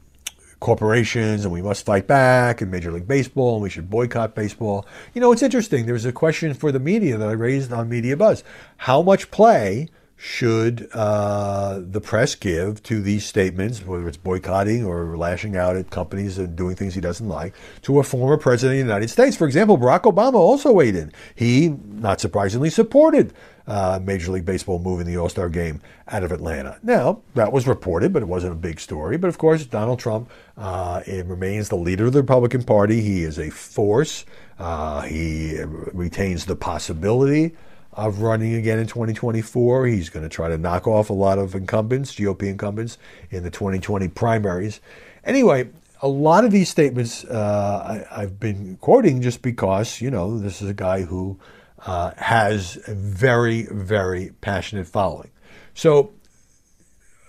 corporations 0.64 1.44
and 1.44 1.54
we 1.54 1.62
must 1.62 1.86
fight 1.86 2.08
back 2.08 2.62
and 2.62 2.72
Major 2.72 2.92
League 2.92 3.08
Baseball 3.08 3.56
and 3.56 3.64
we 3.64 3.70
should 3.70 3.90
boycott 3.90 4.34
baseball. 4.34 4.88
You 5.14 5.22
know, 5.22 5.32
it's 5.32 5.44
interesting. 5.44 5.86
There's 5.86 6.06
a 6.06 6.14
question 6.14 6.54
for 6.54 6.72
the 6.72 6.80
media 6.80 7.18
that 7.18 7.28
I 7.28 7.34
raised 7.34 7.74
on 7.74 7.90
Media 7.90 8.16
Buzz. 8.16 8.44
How 8.78 9.02
much 9.02 9.30
play 9.30 9.90
should 10.24 10.88
uh, 10.94 11.82
the 11.82 12.00
press 12.00 12.34
give 12.34 12.82
to 12.82 13.02
these 13.02 13.26
statements, 13.26 13.86
whether 13.86 14.08
it's 14.08 14.16
boycotting 14.16 14.86
or 14.86 15.18
lashing 15.18 15.58
out 15.58 15.76
at 15.76 15.90
companies 15.90 16.38
and 16.38 16.56
doing 16.56 16.78
things 16.78 16.96
he 16.96 17.02
doesn't 17.02 17.28
like, 17.28 17.54
to 17.82 18.00
a 18.00 18.04
former 18.04 18.38
president 18.38 18.80
of 18.80 18.86
the 18.86 18.90
United 18.94 19.10
States? 19.10 19.36
For 19.36 19.46
example, 19.46 19.78
Barack 19.78 20.04
Obama 20.04 20.36
also 20.36 20.72
weighed 20.72 20.96
in. 20.96 21.12
He, 21.36 21.76
not 21.92 22.22
surprisingly, 22.22 22.70
supported 22.70 23.34
uh, 23.68 24.00
Major 24.02 24.32
League 24.32 24.46
Baseball 24.46 24.80
moving 24.80 25.06
the 25.06 25.18
All 25.18 25.28
Star 25.28 25.50
game 25.50 25.82
out 26.08 26.24
of 26.24 26.32
Atlanta. 26.32 26.80
Now, 26.82 27.22
that 27.36 27.52
was 27.52 27.68
reported, 27.68 28.14
but 28.14 28.22
it 28.22 28.30
wasn't 28.30 28.54
a 28.54 28.56
big 28.56 28.80
story. 28.80 29.18
But 29.18 29.28
of 29.28 29.38
course, 29.38 29.66
Donald 29.66 30.00
Trump 30.00 30.30
uh, 30.56 31.02
remains 31.06 31.68
the 31.68 31.76
leader 31.76 32.06
of 32.06 32.14
the 32.14 32.22
Republican 32.22 32.64
Party. 32.64 33.02
He 33.02 33.24
is 33.24 33.38
a 33.38 33.50
force, 33.50 34.24
uh, 34.58 35.02
he 35.02 35.60
retains 35.92 36.46
the 36.46 36.56
possibility 36.56 37.58
of 37.94 38.22
running 38.22 38.54
again 38.56 38.80
in 38.80 38.88
2024. 38.88 39.88
He's 39.88 40.10
going 40.10 40.24
to 40.24 40.30
try 40.30 40.50
to 40.50 40.58
knock 40.58 40.88
off 40.88 41.10
a 41.10 41.14
lot 41.14 41.40
of 41.40 41.56
incumbents, 41.56 42.14
GOP 42.16 42.44
incumbents, 42.44 42.98
in 43.30 43.44
the 43.44 43.52
2020 43.52 44.08
primaries. 44.10 44.82
Anyway, 45.24 45.70
a 46.02 46.08
lot 46.08 46.44
of 46.44 46.52
these 46.52 46.70
statements 46.70 47.24
uh, 47.26 48.06
I, 48.12 48.22
have 48.22 48.40
been 48.40 48.78
quoting 48.82 49.22
just 49.22 49.42
because, 49.42 50.02
you 50.02 50.12
know, 50.12 50.38
this 50.38 50.62
is 50.62 50.70
a 50.70 50.74
guy 50.74 51.04
who 51.04 51.40
uh, 51.86 52.12
has 52.18 52.78
a 52.88 52.94
very, 52.94 53.64
very 53.72 54.32
passionate 54.42 54.88
following. 54.88 55.32
So, 55.74 56.12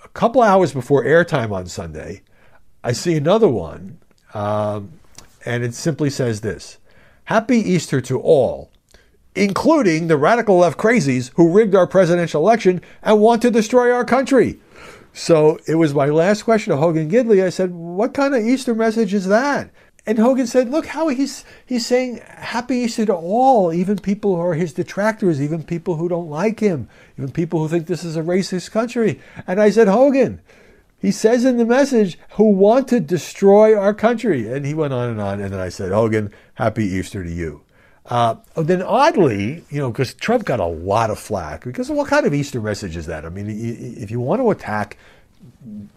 a 0.04 0.08
couple 0.08 0.42
hours 0.42 0.72
before 0.72 1.04
airtime 1.04 1.52
on 1.52 1.66
Sunday, 1.66 2.22
I 2.82 2.92
see 2.92 3.16
another 3.16 3.48
one, 3.48 3.98
um, 4.34 4.92
and 5.44 5.64
it 5.64 5.74
simply 5.74 6.10
says 6.10 6.40
this 6.40 6.78
Happy 7.24 7.58
Easter 7.58 8.00
to 8.02 8.20
all 8.20 8.70
including 9.34 10.06
the 10.06 10.16
radical 10.16 10.58
left 10.58 10.78
crazies 10.78 11.30
who 11.34 11.52
rigged 11.52 11.74
our 11.74 11.86
presidential 11.86 12.42
election 12.42 12.80
and 13.02 13.20
want 13.20 13.42
to 13.42 13.50
destroy 13.50 13.90
our 13.92 14.04
country. 14.04 14.58
So 15.12 15.58
it 15.66 15.76
was 15.76 15.94
my 15.94 16.06
last 16.06 16.42
question 16.42 16.72
to 16.72 16.76
Hogan 16.76 17.10
Gidley. 17.10 17.44
I 17.44 17.50
said, 17.50 17.70
What 17.70 18.14
kind 18.14 18.34
of 18.34 18.44
Easter 18.44 18.74
message 18.74 19.14
is 19.14 19.26
that? 19.26 19.70
And 20.06 20.18
Hogan 20.18 20.46
said, 20.46 20.70
Look 20.70 20.86
how 20.86 21.08
he's 21.08 21.44
he's 21.64 21.86
saying 21.86 22.20
happy 22.26 22.76
Easter 22.78 23.06
to 23.06 23.14
all, 23.14 23.72
even 23.72 23.98
people 23.98 24.34
who 24.36 24.42
are 24.42 24.54
his 24.54 24.72
detractors, 24.72 25.40
even 25.40 25.62
people 25.62 25.96
who 25.96 26.08
don't 26.08 26.28
like 26.28 26.60
him, 26.60 26.88
even 27.16 27.30
people 27.30 27.60
who 27.60 27.68
think 27.68 27.86
this 27.86 28.04
is 28.04 28.16
a 28.16 28.22
racist 28.22 28.70
country. 28.70 29.20
And 29.46 29.60
I 29.60 29.70
said, 29.70 29.88
Hogan, 29.88 30.40
he 30.98 31.12
says 31.12 31.44
in 31.44 31.58
the 31.58 31.64
message, 31.64 32.18
who 32.30 32.50
want 32.50 32.88
to 32.88 32.98
destroy 32.98 33.76
our 33.76 33.94
country. 33.94 34.50
And 34.52 34.66
he 34.66 34.74
went 34.74 34.92
on 34.92 35.10
and 35.10 35.20
on. 35.20 35.40
And 35.40 35.52
then 35.52 35.60
I 35.60 35.68
said, 35.68 35.92
Hogan, 35.92 36.32
happy 36.54 36.86
Easter 36.86 37.22
to 37.22 37.30
you. 37.30 37.62
Uh, 38.06 38.36
then 38.56 38.82
oddly, 38.82 39.64
you 39.70 39.78
know, 39.78 39.90
because 39.90 40.12
Trump 40.14 40.44
got 40.44 40.60
a 40.60 40.66
lot 40.66 41.10
of 41.10 41.18
flack 41.18 41.64
because 41.64 41.90
what 41.90 42.08
kind 42.08 42.26
of 42.26 42.34
Easter 42.34 42.60
message 42.60 42.96
is 42.96 43.06
that? 43.06 43.24
I 43.24 43.30
mean, 43.30 43.46
if 43.48 44.10
you 44.10 44.20
want 44.20 44.42
to 44.42 44.50
attack 44.50 44.98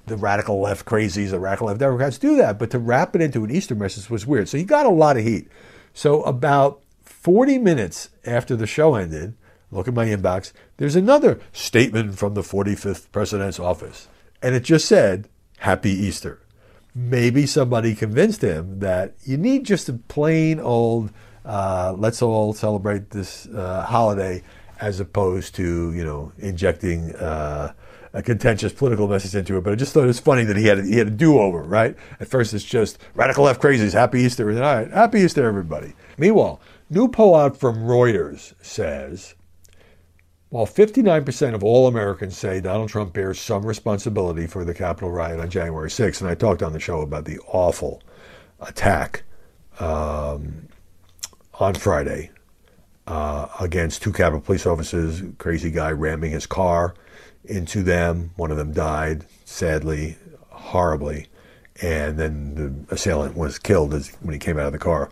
the 0.06 0.16
radical 0.16 0.62
left 0.62 0.86
crazies, 0.86 1.32
the 1.32 1.40
radical 1.40 1.68
left 1.68 1.80
Democrats, 1.80 2.18
do 2.18 2.38
that. 2.38 2.58
But 2.58 2.72
to 2.72 2.80
wrap 2.80 3.16
it 3.16 3.22
into 3.22 3.44
an 3.44 3.52
Easter 3.52 3.76
message 3.76 4.10
was 4.10 4.26
weird. 4.26 4.48
So 4.48 4.58
he 4.58 4.64
got 4.64 4.86
a 4.86 4.90
lot 4.90 5.18
of 5.18 5.24
heat. 5.24 5.50
So 5.94 6.24
about 6.24 6.82
40 7.04 7.58
minutes 7.58 8.10
after 8.26 8.56
the 8.56 8.68
show 8.68 8.96
ended, 8.96 9.34
look 9.70 9.88
at 9.88 9.94
my 9.94 10.06
inbox, 10.06 10.54
there's 10.78 10.96
another 10.96 11.42
statement 11.52 12.18
from 12.18 12.36
the 12.36 12.42
45th 12.42 13.12
president's 13.12 13.60
office. 13.60 14.08
And 14.42 14.56
it 14.56 14.64
just 14.64 14.88
said, 14.88 15.28
Happy 15.60 15.92
Easter. 15.92 16.40
Maybe 16.94 17.46
somebody 17.46 17.96
convinced 17.96 18.42
him 18.42 18.80
that 18.80 19.16
you 19.24 19.38
need 19.38 19.66
just 19.66 19.90
a 19.90 19.94
plain 19.94 20.60
old 20.60 21.12
uh, 21.48 21.96
let's 21.98 22.22
all 22.22 22.54
celebrate 22.54 23.10
this 23.10 23.48
uh, 23.48 23.84
holiday 23.84 24.44
as 24.80 25.00
opposed 25.00 25.56
to 25.56 25.94
you 25.94 26.04
know 26.04 26.32
injecting 26.38 27.16
uh, 27.16 27.74
a 28.14 28.22
contentious 28.22 28.74
political 28.74 29.08
message 29.08 29.34
into 29.34 29.58
it. 29.58 29.64
But 29.64 29.74
I 29.74 29.76
just 29.76 29.94
thought 29.94 30.04
it 30.04 30.08
was 30.08 30.20
funny 30.20 30.44
that 30.44 30.58
he 30.58 30.66
had 30.66 30.80
a, 30.80 30.84
he 30.84 30.98
had 30.98 31.08
a 31.08 31.12
do 31.12 31.40
over. 31.40 31.64
Right 31.64 31.96
at 32.20 32.28
first, 32.28 32.54
it's 32.54 32.66
just 32.66 33.00
radical 33.16 33.46
left 33.46 33.62
crazies, 33.62 33.94
happy 33.94 34.22
Easter, 34.22 34.50
and 34.50 34.60
all 34.60 34.76
right, 34.76 34.92
happy 34.92 35.22
Easter, 35.22 35.48
everybody. 35.48 35.94
Meanwhile, 36.18 36.60
new 36.90 37.08
poll 37.08 37.34
out 37.34 37.58
from 37.58 37.78
Reuters 37.78 38.54
says. 38.62 39.34
While 40.50 40.66
59% 40.66 41.56
of 41.56 41.64
all 41.64 41.88
Americans 41.88 42.38
say 42.38 42.62
Donald 42.62 42.88
Trump 42.88 43.12
bears 43.12 43.38
some 43.38 43.66
responsibility 43.66 44.48
for 44.48 44.64
the 44.64 44.74
Capitol 44.74 45.12
riot 45.12 45.42
on 45.42 45.50
January 45.50 45.90
6th, 45.90 46.22
and 46.22 46.30
I 46.30 46.36
talked 46.36 46.64
on 46.64 46.72
the 46.72 46.80
show 46.80 47.02
about 47.02 47.26
the 47.26 47.40
awful 47.48 48.02
attack 48.62 49.24
um, 49.82 50.70
on 51.60 51.74
Friday 51.74 52.32
uh, 53.08 53.48
against 53.60 54.02
two 54.02 54.14
Capitol 54.14 54.42
police 54.42 54.66
officers. 54.66 55.24
Crazy 55.38 55.72
guy 55.72 55.92
ramming 55.92 56.32
his 56.32 56.46
car 56.46 56.94
into 57.46 57.84
them. 57.84 58.32
One 58.36 58.52
of 58.52 58.58
them 58.58 58.74
died, 58.74 59.26
sadly, 59.46 60.18
horribly. 60.50 61.28
And 61.82 62.18
then 62.18 62.56
the 62.56 62.94
assailant 62.94 63.38
was 63.38 63.60
killed 63.60 63.94
as, 63.94 64.10
when 64.22 64.34
he 64.34 64.40
came 64.40 64.58
out 64.58 64.68
of 64.68 64.74
the 64.74 64.80
car 64.80 65.12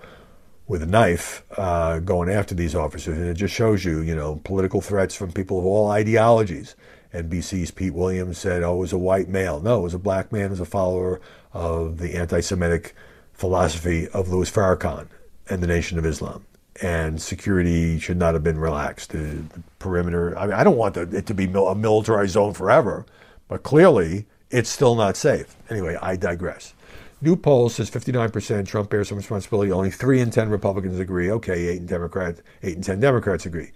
with 0.67 0.81
a 0.81 0.87
knife 0.87 1.43
uh, 1.57 1.99
going 1.99 2.29
after 2.29 2.55
these 2.55 2.75
officers. 2.75 3.17
And 3.17 3.27
it 3.27 3.35
just 3.35 3.53
shows 3.53 3.85
you, 3.85 4.01
you 4.01 4.15
know, 4.15 4.41
political 4.43 4.81
threats 4.81 5.15
from 5.15 5.31
people 5.31 5.59
of 5.59 5.65
all 5.65 5.91
ideologies. 5.91 6.75
NBC's 7.13 7.71
Pete 7.71 7.93
Williams 7.93 8.37
said, 8.37 8.63
oh, 8.63 8.75
it 8.75 8.79
was 8.79 8.93
a 8.93 8.97
white 8.97 9.29
male. 9.29 9.61
No, 9.61 9.79
it 9.79 9.83
was 9.83 9.93
a 9.93 9.99
black 9.99 10.31
man 10.31 10.51
as 10.51 10.59
a 10.59 10.65
follower 10.65 11.21
of 11.53 11.99
the 11.99 12.15
anti 12.15 12.41
Semitic 12.41 12.93
philosophy 13.33 14.07
of 14.09 14.29
Louis 14.29 14.51
Farrakhan 14.51 15.07
and 15.49 15.61
the 15.61 15.67
Nation 15.67 15.97
of 15.97 16.05
Islam. 16.05 16.45
And 16.81 17.21
security 17.21 17.99
should 17.99 18.17
not 18.17 18.33
have 18.33 18.43
been 18.43 18.57
relaxed. 18.57 19.11
The, 19.11 19.19
the 19.19 19.63
perimeter, 19.79 20.37
I 20.37 20.47
mean, 20.47 20.55
I 20.55 20.63
don't 20.63 20.77
want 20.77 20.95
the, 20.95 21.03
it 21.03 21.25
to 21.27 21.33
be 21.33 21.45
a 21.45 21.75
militarized 21.75 22.33
zone 22.33 22.53
forever, 22.53 23.05
but 23.47 23.63
clearly 23.63 24.25
it's 24.49 24.69
still 24.69 24.95
not 24.95 25.15
safe. 25.15 25.55
Anyway, 25.69 25.97
I 26.01 26.15
digress. 26.15 26.73
New 27.21 27.35
poll 27.35 27.69
says 27.69 27.89
59% 27.89 28.67
Trump 28.67 28.89
bears 28.89 29.07
some 29.09 29.17
responsibility. 29.17 29.71
Only 29.71 29.89
3 29.89 30.19
in 30.19 30.31
10 30.31 30.49
Republicans 30.49 30.99
agree. 30.99 31.31
Okay, 31.31 31.69
8 31.69 31.77
in 31.77 31.85
Democrats, 31.85 32.41
8 32.61 32.75
in 32.75 32.81
10 32.81 32.99
Democrats 32.99 33.45
agree. 33.45 33.71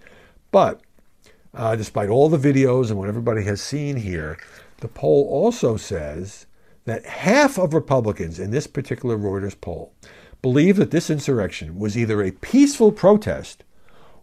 But 0.50 0.82
uh, 1.54 1.74
despite 1.74 2.10
all 2.10 2.28
the 2.28 2.38
videos 2.38 2.90
and 2.90 2.98
what 2.98 3.08
everybody 3.08 3.42
has 3.44 3.60
seen 3.60 3.96
here, 3.96 4.38
the 4.78 4.88
poll 4.88 5.26
also 5.28 5.76
says 5.76 6.46
that 6.84 7.04
half 7.06 7.58
of 7.58 7.74
Republicans 7.74 8.38
in 8.38 8.50
this 8.50 8.66
particular 8.66 9.16
Reuters 9.16 9.58
poll 9.58 9.92
believe 10.42 10.76
that 10.76 10.90
this 10.90 11.10
insurrection 11.10 11.78
was 11.78 11.96
either 11.96 12.22
a 12.22 12.30
peaceful 12.30 12.92
protest 12.92 13.64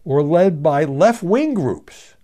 or 0.04 0.22
led 0.22 0.62
by 0.62 0.84
left 0.84 1.22
wing 1.22 1.54
groups 1.54 2.14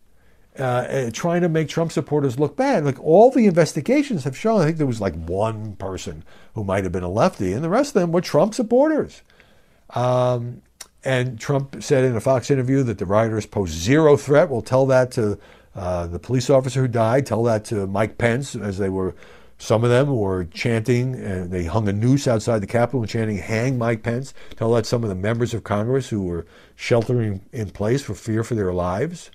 uh, 0.59 0.63
uh, 0.63 1.11
trying 1.13 1.41
to 1.41 1.49
make 1.49 1.69
Trump 1.69 1.91
supporters 1.91 2.39
look 2.39 2.57
bad. 2.57 2.85
Like 2.85 3.03
all 3.03 3.31
the 3.31 3.47
investigations 3.47 4.23
have 4.25 4.37
shown, 4.37 4.61
I 4.61 4.67
think 4.67 4.79
there 4.79 4.87
was 4.87 5.01
like 5.01 5.15
one 5.15 5.75
person 5.77 6.25
who 6.55 6.63
might 6.63 6.85
have 6.85 6.93
been 6.93 7.03
a 7.03 7.11
lefty, 7.11 7.53
and 7.53 7.65
the 7.65 7.69
rest 7.69 7.97
of 7.97 8.01
them 8.01 8.13
were 8.13 8.21
Trump 8.21 8.55
supporters. 8.55 9.23
Um, 9.91 10.63
and 11.05 11.39
Trump 11.39 11.83
said 11.83 12.05
in 12.05 12.15
a 12.15 12.21
Fox 12.21 12.51
interview 12.51 12.83
that 12.85 12.99
the 12.99 13.07
rioters 13.07 13.47
pose 13.47 13.71
zero 13.71 14.17
threat. 14.17 14.49
We'll 14.49 14.63
tell 14.63 14.87
that 14.87 15.11
to 15.13 15.39
uh, 15.75 16.07
the 16.07 16.19
police 16.19 16.49
officer 16.49 16.83
who 16.83 16.89
died, 16.89 17.27
tell 17.27 17.43
that 17.43 17.65
to 17.67 17.87
Mike 17.87 18.17
Pence 18.17 18.55
as 18.55 18.79
they 18.79 18.89
were 18.89 19.15
some 19.65 19.83
of 19.83 19.89
them 19.89 20.15
were 20.15 20.45
chanting, 20.45 21.15
and 21.15 21.51
they 21.51 21.65
hung 21.65 21.89
a 21.89 21.93
noose 21.95 22.29
outside 22.29 22.59
the 22.59 22.67
Capitol 22.67 23.01
and 23.01 23.09
chanting, 23.09 23.39
Hang 23.39 23.79
Mike 23.79 24.03
Pence. 24.03 24.35
Tell 24.57 24.71
that 24.75 24.85
some 24.85 25.03
of 25.03 25.09
the 25.09 25.15
members 25.15 25.55
of 25.55 25.65
Congress 25.65 26.11
who 26.11 26.23
were 26.23 26.45
sheltering 26.77 27.41
in 27.51 27.71
place 27.71 28.03
for 28.03 28.13
fear 28.13 28.45
for 28.45 28.55
their 28.55 28.75
lives. 28.75 29.31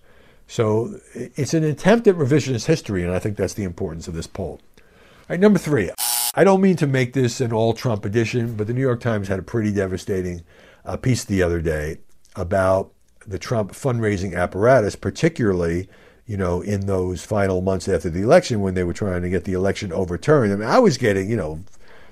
So 0.45 0.99
it's 1.15 1.55
an 1.55 1.63
attempt 1.63 2.05
at 2.05 2.13
revisionist 2.13 2.67
history, 2.67 3.01
and 3.01 3.11
I 3.11 3.17
think 3.17 3.37
that's 3.37 3.55
the 3.55 3.63
importance 3.63 4.07
of 4.07 4.13
this 4.13 4.27
poll. 4.27 4.59
All 4.77 4.83
right, 5.31 5.39
number 5.39 5.57
three. 5.57 5.89
I 6.35 6.43
don't 6.43 6.61
mean 6.61 6.75
to 6.75 6.85
make 6.85 7.13
this 7.13 7.41
an 7.41 7.51
all 7.51 7.73
Trump 7.73 8.05
edition, 8.05 8.55
but 8.55 8.67
the 8.67 8.73
New 8.73 8.81
York 8.81 9.01
Times 9.01 9.29
had 9.29 9.39
a 9.39 9.43
pretty 9.43 9.73
devastating 9.73 10.43
uh, 10.85 10.95
piece 10.95 11.25
the 11.25 11.41
other 11.41 11.59
day 11.59 11.97
about 12.35 12.91
the 13.25 13.39
Trump 13.39 13.71
fundraising 13.71 14.37
apparatus, 14.37 14.95
particularly 14.95 15.89
you 16.29 16.37
know, 16.37 16.61
in 16.61 16.85
those 16.85 17.25
final 17.25 17.59
months 17.59 17.87
after 17.87 18.07
the 18.07 18.21
election 18.21 18.61
when 18.61 18.75
they 18.75 18.83
were 18.83 18.93
trying 18.93 19.23
to 19.23 19.29
get 19.31 19.45
the 19.45 19.53
election 19.53 19.91
overturned. 19.91 20.53
I 20.53 20.57
mean, 20.57 20.69
I 20.69 20.77
was 20.77 20.95
getting, 20.95 21.27
you 21.27 21.35
know, 21.35 21.59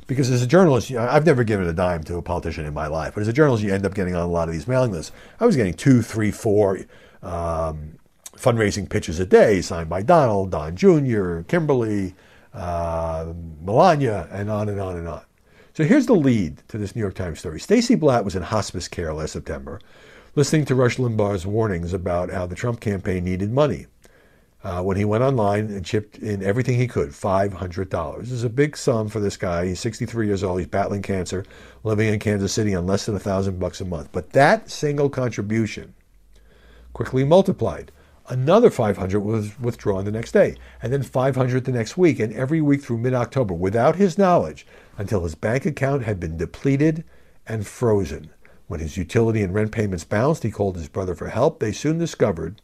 because 0.08 0.32
as 0.32 0.42
a 0.42 0.48
journalist, 0.48 0.92
I've 0.92 1.28
never 1.28 1.44
given 1.44 1.68
a 1.68 1.74
dime 1.74 2.04
to 2.06 2.18
a 2.18 2.24
politician 2.24 2.66
in 2.66 2.74
my 2.74 2.88
life, 2.88 3.14
but 3.14 3.22
as 3.22 3.28
a 3.28 3.34
journalist, 3.34 3.64
you 3.64 3.72
end 3.72 3.86
up 3.86 3.94
getting 3.94 4.16
on 4.16 4.24
a 4.24 4.28
lot 4.28 4.48
of 4.48 4.56
these 4.56 4.68
mailing 4.68 4.92
lists. 4.92 5.12
I 5.40 5.46
was 5.46 5.56
getting 5.56 5.76
two, 5.76 6.02
three, 6.02 6.32
four 6.32 6.80
um, 7.22 8.00
fundraising 8.36 8.90
pitches 8.90 9.20
a 9.20 9.26
day 9.28 9.62
signed 9.62 9.88
by 9.88 10.02
Donald, 10.02 10.50
Don 10.50 10.76
Jr., 10.76 11.42
Kimberly, 11.42 12.16
uh, 12.56 13.32
Melania, 13.64 14.28
and 14.32 14.50
on 14.50 14.68
and 14.68 14.82
on 14.82 14.98
and 14.98 15.08
on. 15.08 15.22
So 15.76 15.84
here's 15.84 16.08
the 16.08 16.16
lead 16.16 16.64
to 16.70 16.80
this 16.80 16.96
New 16.96 17.02
York 17.02 17.14
Times 17.14 17.38
story. 17.38 17.60
Stacy 17.60 17.94
Blatt 17.94 18.26
was 18.26 18.36
in 18.36 18.42
hospice 18.42 18.88
care 18.88 19.14
last 19.14 19.34
September, 19.34 19.80
listening 20.34 20.66
to 20.66 20.74
Rush 20.74 20.98
Limbaugh's 20.98 21.46
warnings 21.46 21.94
about 21.94 22.32
how 22.32 22.48
the 22.48 22.56
Trump 22.56 22.80
campaign 22.80 23.24
needed 23.24 23.52
money. 23.52 23.86
Uh, 24.64 24.82
when 24.82 24.98
he 24.98 25.06
went 25.06 25.24
online 25.24 25.66
and 25.68 25.86
chipped 25.86 26.18
in 26.18 26.42
everything 26.44 26.78
he 26.78 26.88
could, 26.88 27.10
$500. 27.10 28.20
This 28.20 28.32
is 28.32 28.44
a 28.44 28.50
big 28.50 28.76
sum 28.76 29.08
for 29.08 29.20
this 29.20 29.38
guy. 29.38 29.68
He's 29.68 29.80
63 29.80 30.26
years 30.26 30.44
old. 30.44 30.60
He's 30.60 30.68
battling 30.68 31.04
cancer, 31.04 31.46
living 31.84 32.12
in 32.12 32.20
Kansas 32.20 32.54
City 32.54 32.74
on 32.74 32.88
less 32.88 33.06
than 33.06 33.16
a 33.16 33.20
thousand 33.20 33.60
bucks 33.60 33.82
a 33.82 33.86
month. 33.86 34.10
But 34.12 34.32
that 34.32 34.70
single 34.70 35.10
contribution 35.10 35.94
quickly 36.94 37.24
multiplied. 37.24 37.92
Another 38.30 38.70
500 38.70 39.20
was 39.22 39.58
withdrawn 39.60 40.04
the 40.04 40.12
next 40.12 40.34
day, 40.34 40.58
and 40.82 40.92
then 40.92 41.02
500 41.02 41.64
the 41.64 41.72
next 41.72 41.96
week, 41.96 42.20
and 42.20 42.34
every 42.34 42.60
week 42.60 42.82
through 42.82 42.98
mid 42.98 43.14
October 43.14 43.54
without 43.54 43.96
his 43.96 44.18
knowledge 44.18 44.68
until 44.98 45.24
his 45.24 45.36
bank 45.36 45.66
account 45.66 46.04
had 46.04 46.20
been 46.20 46.36
depleted 46.36 47.06
and 47.46 47.66
frozen. 47.66 48.32
When 48.68 48.82
his 48.82 48.98
utility 48.98 49.42
and 49.44 49.54
rent 49.54 49.72
payments 49.72 50.04
bounced, 50.04 50.44
he 50.44 50.52
called 50.52 50.76
his 50.76 50.90
brother 50.90 51.16
for 51.16 51.30
help. 51.30 51.60
They 51.60 51.72
soon 51.72 51.98
discovered 51.98 52.62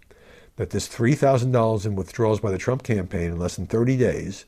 that 0.55 0.69
this 0.69 0.87
$3,000 0.87 1.85
in 1.85 1.95
withdrawals 1.95 2.39
by 2.39 2.51
the 2.51 2.57
Trump 2.57 2.83
campaign 2.83 3.31
in 3.31 3.39
less 3.39 3.55
than 3.55 3.67
30 3.67 3.97
days, 3.97 4.45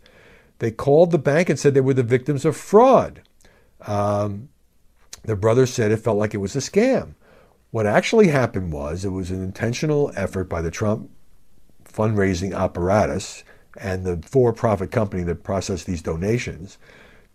they 0.59 0.71
called 0.71 1.11
the 1.11 1.17
bank 1.17 1.49
and 1.49 1.59
said 1.59 1.73
they 1.73 1.81
were 1.81 1.93
the 1.93 2.03
victims 2.03 2.45
of 2.45 2.55
fraud. 2.55 3.21
Um, 3.81 4.49
the 5.23 5.35
brother 5.35 5.65
said 5.65 5.91
it 5.91 5.97
felt 5.97 6.17
like 6.17 6.33
it 6.33 6.37
was 6.37 6.55
a 6.55 6.59
scam. 6.59 7.15
What 7.71 7.85
actually 7.85 8.27
happened 8.27 8.71
was 8.71 9.03
it 9.03 9.09
was 9.09 9.31
an 9.31 9.43
intentional 9.43 10.11
effort 10.15 10.45
by 10.45 10.61
the 10.61 10.71
Trump 10.71 11.09
fundraising 11.83 12.55
apparatus 12.55 13.43
and 13.77 14.05
the 14.05 14.21
for 14.27 14.53
profit 14.53 14.91
company 14.91 15.23
that 15.23 15.43
processed 15.43 15.85
these 15.85 16.01
donations 16.01 16.77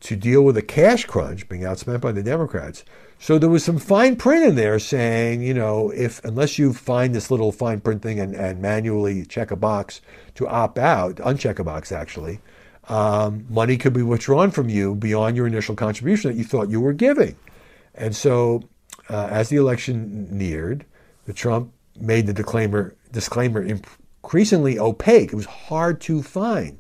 to 0.01 0.17
deal 0.17 0.43
with 0.43 0.57
a 0.57 0.63
cash 0.63 1.05
crunch 1.05 1.49
being 1.49 1.63
outspent 1.63 2.01
by 2.01 2.13
the 2.13 2.23
Democrats. 2.23 2.85
So 3.23 3.39
there 3.39 3.51
was 3.51 3.63
some 3.63 3.77
fine 3.77 4.17
print 4.17 4.47
in 4.47 4.55
there 4.55 4.79
saying, 4.79 5.43
you 5.43 5.53
know, 5.53 5.91
if 5.91 6.25
unless 6.25 6.59
you 6.59 6.73
find 6.73 7.15
this 7.15 7.31
little 7.31 7.53
fine 7.53 7.81
print 7.81 8.01
thing 8.01 8.19
and, 8.19 8.35
and 8.35 8.63
manually 8.63 9.27
check 9.27 9.51
a 9.51 9.57
box 9.57 10.01
to 10.37 10.49
opt 10.49 10.79
out, 10.79 11.17
uncheck 11.17 11.59
a 11.59 11.65
box 11.65 11.93
actually, 11.93 12.41
um, 12.89 13.45
money 13.51 13.77
could 13.77 13.93
be 13.93 14.03
withdrawn 14.03 14.51
from 14.51 14.71
you 14.71 14.95
beyond 14.95 15.37
your 15.37 15.47
initial 15.47 15.77
contribution 15.77 16.31
that 16.31 16.39
you 16.39 16.45
thought 16.45 16.71
you 16.71 16.81
were 16.81 16.95
giving. 16.95 17.37
And 17.95 18.17
so 18.17 18.63
uh, 19.11 19.29
as 19.31 19.51
the 19.51 19.57
election 19.57 20.27
neared, 20.31 20.87
the 21.27 21.35
Trump 21.35 21.75
made 22.01 22.27
the 22.27 22.33
disclaimer, 22.33 22.97
disclaimer 23.13 23.63
increasingly 23.63 24.79
opaque. 24.79 25.35
It 25.35 25.37
was 25.37 25.45
hard 25.45 26.01
to 26.03 26.23
find. 26.23 26.79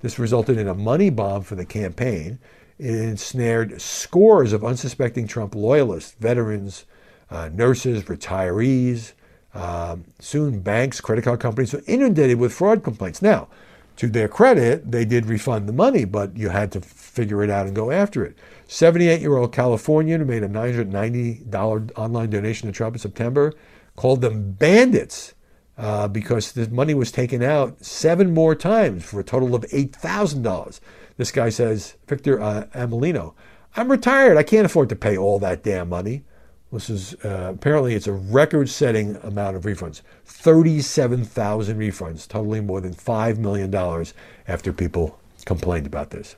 This 0.00 0.18
resulted 0.18 0.56
in 0.56 0.68
a 0.68 0.74
money 0.74 1.10
bomb 1.10 1.42
for 1.42 1.54
the 1.54 1.66
campaign. 1.66 2.38
It 2.78 2.94
ensnared 2.94 3.80
scores 3.80 4.52
of 4.52 4.64
unsuspecting 4.64 5.26
Trump 5.26 5.54
loyalists, 5.54 6.16
veterans, 6.18 6.84
uh, 7.30 7.50
nurses, 7.52 8.04
retirees, 8.04 9.12
um, 9.54 10.04
soon 10.18 10.60
banks, 10.60 11.00
credit 11.00 11.24
card 11.24 11.40
companies 11.40 11.72
were 11.72 11.82
inundated 11.86 12.38
with 12.38 12.52
fraud 12.52 12.82
complaints. 12.82 13.20
Now, 13.20 13.48
to 13.96 14.08
their 14.08 14.28
credit, 14.28 14.90
they 14.90 15.04
did 15.04 15.26
refund 15.26 15.68
the 15.68 15.72
money, 15.72 16.04
but 16.04 16.36
you 16.36 16.48
had 16.48 16.72
to 16.72 16.80
figure 16.80 17.42
it 17.42 17.50
out 17.50 17.66
and 17.66 17.76
go 17.76 17.90
after 17.90 18.24
it. 18.24 18.36
78 18.66 19.20
year 19.20 19.36
old 19.36 19.52
Californian 19.52 20.20
who 20.20 20.26
made 20.26 20.42
a 20.42 20.48
$990 20.48 21.92
online 21.96 22.30
donation 22.30 22.68
to 22.68 22.72
Trump 22.72 22.96
in 22.96 23.00
September 23.00 23.52
called 23.96 24.22
them 24.22 24.52
bandits 24.52 25.34
uh, 25.76 26.08
because 26.08 26.52
the 26.52 26.68
money 26.70 26.94
was 26.94 27.12
taken 27.12 27.42
out 27.42 27.84
seven 27.84 28.32
more 28.32 28.54
times 28.54 29.04
for 29.04 29.20
a 29.20 29.24
total 29.24 29.54
of 29.54 29.62
$8,000. 29.62 30.80
This 31.22 31.30
guy 31.30 31.50
says, 31.50 31.94
Victor 32.08 32.42
uh, 32.42 32.66
Amelino, 32.74 33.34
I'm 33.76 33.92
retired. 33.92 34.36
I 34.36 34.42
can't 34.42 34.66
afford 34.66 34.88
to 34.88 34.96
pay 34.96 35.16
all 35.16 35.38
that 35.38 35.62
damn 35.62 35.88
money. 35.88 36.24
This 36.72 36.90
is 36.90 37.14
uh, 37.24 37.52
apparently 37.54 37.94
it's 37.94 38.08
a 38.08 38.12
record-setting 38.12 39.14
amount 39.22 39.54
of 39.54 39.62
refunds, 39.62 40.02
37,000 40.24 41.78
refunds, 41.78 42.26
totaling 42.26 42.66
more 42.66 42.80
than 42.80 42.92
five 42.92 43.38
million 43.38 43.70
dollars. 43.70 44.14
After 44.48 44.72
people 44.72 45.16
complained 45.44 45.86
about 45.86 46.10
this. 46.10 46.34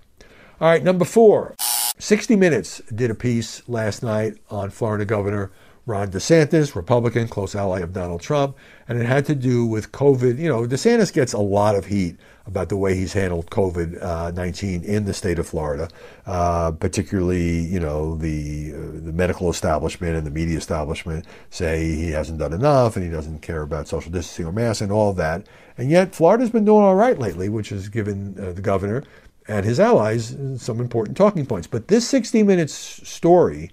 All 0.61 0.69
right, 0.69 0.85
number 0.85 1.07
four. 1.07 1.55
60 1.99 2.37
Minutes 2.37 2.83
did 2.95 3.11
a 3.11 3.15
piece 3.15 3.67
last 3.67 4.03
night 4.03 4.37
on 4.51 4.69
Florida 4.69 5.07
Governor 5.07 5.51
Ron 5.87 6.11
DeSantis, 6.11 6.75
Republican, 6.75 7.29
close 7.29 7.55
ally 7.55 7.81
of 7.81 7.93
Donald 7.93 8.23
Trump, 8.23 8.57
and 8.89 8.99
it 8.99 9.05
had 9.05 9.27
to 9.27 9.35
do 9.35 9.67
with 9.67 9.93
COVID. 9.93 10.39
You 10.39 10.49
know, 10.49 10.63
DeSantis 10.67 11.13
gets 11.13 11.35
a 11.35 11.39
lot 11.39 11.75
of 11.75 11.87
heat 11.87 12.17
about 12.47 12.69
the 12.69 12.77
way 12.77 12.95
he's 12.95 13.13
handled 13.13 13.51
COVID 13.51 14.03
uh, 14.03 14.31
19 14.31 14.83
in 14.85 15.05
the 15.05 15.13
state 15.13 15.39
of 15.39 15.47
Florida, 15.47 15.89
uh, 16.27 16.71
particularly, 16.73 17.61
you 17.61 17.81
know, 17.81 18.17
the, 18.17 18.73
uh, 18.75 18.79
the 19.05 19.13
medical 19.13 19.51
establishment 19.51 20.17
and 20.17 20.27
the 20.27 20.31
media 20.31 20.57
establishment 20.57 21.27
say 21.51 21.95
he 21.95 22.11
hasn't 22.11 22.39
done 22.39 22.53
enough 22.53 22.97
and 22.97 23.05
he 23.05 23.11
doesn't 23.11 23.41
care 23.41 23.63
about 23.63 23.89
social 23.89 24.11
distancing 24.11 24.47
or 24.47 24.53
masks 24.53 24.81
and 24.81 24.93
all 24.93 25.13
that. 25.13 25.47
And 25.77 25.91
yet, 25.91 26.15
Florida's 26.15 26.51
been 26.51 26.65
doing 26.65 26.83
all 26.83 26.95
right 26.95 27.19
lately, 27.19 27.49
which 27.49 27.71
has 27.71 27.89
given 27.89 28.37
uh, 28.39 28.53
the 28.53 28.63
governor 28.63 29.05
and 29.49 29.67
his 29.67 29.79
allies 29.79 30.37
some 30.57 30.81
important 30.81 31.17
talking 31.17 31.45
points. 31.45 31.67
But 31.67 31.89
this 31.89 32.09
60 32.09 32.43
Minutes 32.43 32.73
story 32.73 33.71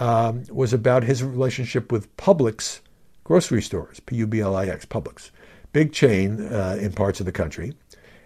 um, 0.00 0.44
was 0.50 0.72
about 0.72 1.04
his 1.04 1.22
relationship 1.22 1.92
with 1.92 2.14
Publix 2.16 2.80
grocery 3.24 3.62
stores, 3.62 4.00
P 4.00 4.16
U 4.16 4.26
B 4.26 4.40
L 4.40 4.56
I 4.56 4.66
X, 4.66 4.84
Publix, 4.84 5.30
big 5.72 5.92
chain 5.92 6.40
uh, 6.40 6.76
in 6.80 6.92
parts 6.92 7.20
of 7.20 7.26
the 7.26 7.32
country. 7.32 7.74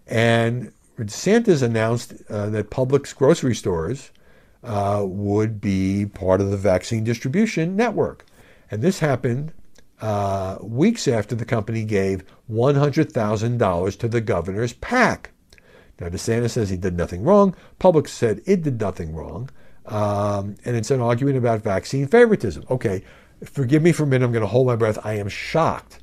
And 0.06 0.72
DeSantis 0.98 1.62
announced 1.62 2.14
uh, 2.28 2.48
that 2.50 2.70
Publix 2.70 3.14
grocery 3.14 3.54
stores 3.54 4.10
uh, 4.64 5.02
would 5.06 5.60
be 5.60 6.06
part 6.06 6.40
of 6.40 6.50
the 6.50 6.56
vaccine 6.56 7.04
distribution 7.04 7.76
network. 7.76 8.26
And 8.70 8.82
this 8.82 8.98
happened 8.98 9.52
uh, 10.00 10.58
weeks 10.60 11.06
after 11.08 11.34
the 11.34 11.44
company 11.44 11.84
gave 11.84 12.24
$100,000 12.50 13.98
to 13.98 14.08
the 14.08 14.20
governor's 14.20 14.72
PAC. 14.72 15.30
Now, 16.00 16.08
DeSantis 16.08 16.50
says 16.50 16.70
he 16.70 16.76
did 16.76 16.96
nothing 16.96 17.22
wrong. 17.22 17.54
Publix 17.80 18.08
said 18.08 18.40
it 18.46 18.62
did 18.62 18.80
nothing 18.80 19.14
wrong. 19.14 19.50
Um, 19.88 20.56
and 20.64 20.76
it's 20.76 20.90
an 20.90 21.00
argument 21.00 21.38
about 21.38 21.62
vaccine 21.62 22.06
favoritism. 22.06 22.64
Okay, 22.70 23.02
forgive 23.44 23.82
me 23.82 23.92
for 23.92 24.04
a 24.04 24.06
minute, 24.06 24.24
I'm 24.24 24.32
going 24.32 24.42
to 24.42 24.48
hold 24.48 24.66
my 24.66 24.76
breath. 24.76 24.98
I 25.04 25.14
am 25.14 25.28
shocked 25.28 26.00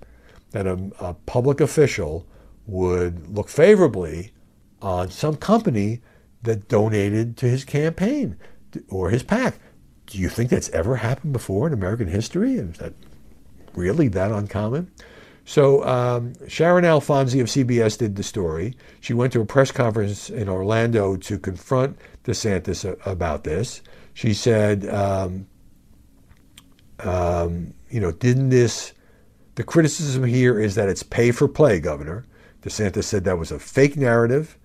that 0.51 0.65
a, 0.65 0.91
a 0.99 1.13
public 1.13 1.61
official 1.61 2.25
would 2.65 3.27
look 3.27 3.47
favorably 3.47 4.31
on 4.81 5.09
some 5.11 5.35
company 5.35 6.01
that 6.41 6.67
donated 6.67 7.37
to 7.37 7.47
his 7.47 7.63
campaign 7.63 8.37
or 8.89 9.09
his 9.09 9.23
PAC. 9.23 9.59
Do 10.07 10.17
you 10.17 10.29
think 10.29 10.49
that's 10.49 10.69
ever 10.69 10.97
happened 10.97 11.33
before 11.33 11.67
in 11.67 11.73
American 11.73 12.07
history? 12.07 12.55
Is 12.55 12.77
that 12.77 12.93
really 13.73 14.07
that 14.09 14.31
uncommon? 14.31 14.91
So 15.45 15.85
um, 15.85 16.33
Sharyn 16.45 16.83
Alfonsi 16.83 17.39
of 17.39 17.47
CBS 17.47 17.97
did 17.97 18.15
the 18.15 18.23
story. 18.23 18.75
She 18.99 19.13
went 19.13 19.31
to 19.33 19.41
a 19.41 19.45
press 19.45 19.71
conference 19.71 20.29
in 20.29 20.49
Orlando 20.49 21.15
to 21.17 21.37
confront 21.37 21.97
DeSantis 22.25 22.97
about 23.05 23.43
this. 23.43 23.81
She 24.13 24.33
said, 24.33 24.87
um, 24.89 25.47
um, 26.99 27.73
you 27.89 27.99
know, 27.99 28.11
didn't 28.11 28.49
this, 28.49 28.93
the 29.55 29.63
criticism 29.63 30.23
here 30.23 30.59
is 30.59 30.75
that 30.75 30.89
it's 30.89 31.03
pay 31.03 31.31
for 31.31 31.47
play, 31.47 31.79
Governor. 31.79 32.25
DeSantis 32.61 33.03
said 33.03 33.23
that 33.25 33.37
was 33.37 33.51
a 33.51 33.59
fake 33.59 33.95
narrative, 33.95 34.57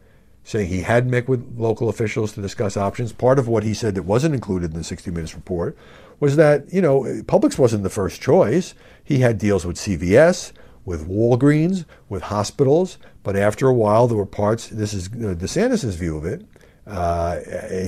saying 0.42 0.68
he 0.68 0.80
had 0.80 1.06
met 1.06 1.28
with 1.28 1.54
local 1.56 1.88
officials 1.88 2.32
to 2.32 2.40
discuss 2.40 2.76
options. 2.76 3.12
Part 3.12 3.38
of 3.38 3.46
what 3.46 3.62
he 3.62 3.74
said 3.74 3.94
that 3.94 4.04
wasn't 4.04 4.34
included 4.34 4.72
in 4.72 4.78
the 4.78 4.84
60 4.84 5.10
Minutes 5.10 5.34
report 5.34 5.76
was 6.18 6.36
that, 6.36 6.72
you 6.72 6.80
know, 6.80 7.02
Publix 7.24 7.58
wasn't 7.58 7.82
the 7.82 7.90
first 7.90 8.20
choice. 8.20 8.74
He 9.04 9.18
had 9.18 9.38
deals 9.38 9.66
with 9.66 9.76
CVS, 9.76 10.52
with 10.84 11.08
Walgreens, 11.08 11.84
with 12.08 12.22
hospitals, 12.22 12.98
but 13.22 13.36
after 13.36 13.68
a 13.68 13.74
while 13.74 14.06
there 14.06 14.16
were 14.16 14.26
parts, 14.26 14.68
this 14.68 14.94
is 14.94 15.08
DeSantis' 15.08 15.94
view 15.94 16.16
of 16.16 16.24
it, 16.24 16.46
uh, 16.86 17.40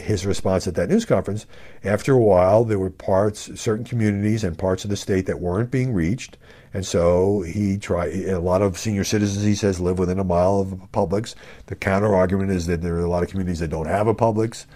his 0.02 0.26
response 0.26 0.66
at 0.66 0.74
that 0.74 0.88
news 0.88 1.04
conference. 1.04 1.46
After 1.82 2.12
a 2.12 2.18
while, 2.18 2.64
there 2.64 2.78
were 2.78 2.90
parts, 2.90 3.60
certain 3.60 3.84
communities 3.84 4.44
and 4.44 4.56
parts 4.56 4.84
of 4.84 4.90
the 4.90 4.96
state 4.96 5.26
that 5.26 5.40
weren't 5.40 5.70
being 5.70 5.92
reached. 5.92 6.36
And 6.74 6.86
so 6.86 7.42
he 7.42 7.76
tried, 7.76 8.14
a 8.14 8.38
lot 8.38 8.62
of 8.62 8.78
senior 8.78 9.04
citizens, 9.04 9.44
he 9.44 9.54
says, 9.54 9.80
live 9.80 9.98
within 9.98 10.18
a 10.18 10.24
mile 10.24 10.60
of 10.60 10.68
Publix. 10.92 11.34
The 11.66 11.76
counter 11.76 12.14
argument 12.14 12.50
is 12.50 12.66
that 12.66 12.80
there 12.80 12.94
are 12.96 13.04
a 13.04 13.10
lot 13.10 13.22
of 13.22 13.28
communities 13.28 13.58
that 13.58 13.68
don't 13.68 13.86
have 13.86 14.06
a 14.06 14.14
Publix. 14.14 14.66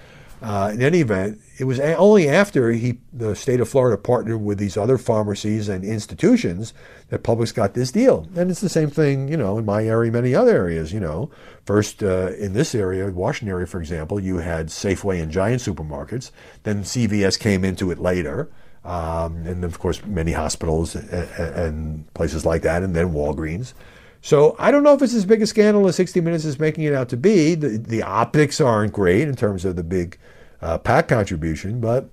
Uh, 0.42 0.70
in 0.74 0.82
any 0.82 1.00
event, 1.00 1.40
it 1.58 1.64
was 1.64 1.80
only 1.80 2.28
after 2.28 2.72
he, 2.72 2.98
the 3.12 3.34
state 3.34 3.60
of 3.60 3.68
Florida 3.68 3.96
partnered 3.96 4.42
with 4.42 4.58
these 4.58 4.76
other 4.76 4.98
pharmacies 4.98 5.68
and 5.68 5.84
institutions 5.84 6.74
that 7.08 7.22
Publix 7.22 7.54
got 7.54 7.74
this 7.74 7.90
deal. 7.90 8.28
And 8.36 8.50
it's 8.50 8.60
the 8.60 8.68
same 8.68 8.90
thing, 8.90 9.28
you 9.28 9.36
know, 9.36 9.56
in 9.56 9.64
my 9.64 9.84
area, 9.84 10.12
many 10.12 10.34
other 10.34 10.50
areas. 10.50 10.92
You 10.92 11.00
know, 11.00 11.30
first 11.64 12.02
uh, 12.02 12.32
in 12.38 12.52
this 12.52 12.74
area, 12.74 13.10
Washington 13.10 13.48
area, 13.48 13.66
for 13.66 13.80
example, 13.80 14.20
you 14.20 14.38
had 14.38 14.66
Safeway 14.66 15.22
and 15.22 15.32
Giant 15.32 15.62
supermarkets. 15.62 16.30
Then 16.64 16.82
CVS 16.82 17.38
came 17.38 17.64
into 17.64 17.90
it 17.90 17.98
later. 17.98 18.50
Um, 18.84 19.46
and 19.46 19.64
of 19.64 19.78
course, 19.78 20.04
many 20.04 20.32
hospitals 20.32 20.94
and, 20.94 21.10
and 21.10 22.14
places 22.14 22.46
like 22.46 22.62
that, 22.62 22.82
and 22.84 22.94
then 22.94 23.12
Walgreens. 23.12 23.72
So 24.20 24.56
I 24.58 24.70
don't 24.70 24.82
know 24.82 24.94
if 24.94 25.02
it's 25.02 25.14
as 25.14 25.24
big 25.24 25.42
a 25.42 25.46
scandal 25.46 25.88
as 25.88 25.96
60 25.96 26.20
Minutes 26.20 26.44
is 26.44 26.58
making 26.58 26.84
it 26.84 26.92
out 26.92 27.08
to 27.08 27.16
be. 27.16 27.54
The, 27.54 27.78
the 27.78 28.02
optics 28.02 28.60
aren't 28.60 28.92
great 28.92 29.28
in 29.28 29.36
terms 29.36 29.64
of 29.64 29.76
the 29.76 29.82
big 29.82 30.18
uh, 30.60 30.78
PAC 30.78 31.08
contribution, 31.08 31.80
but 31.80 32.08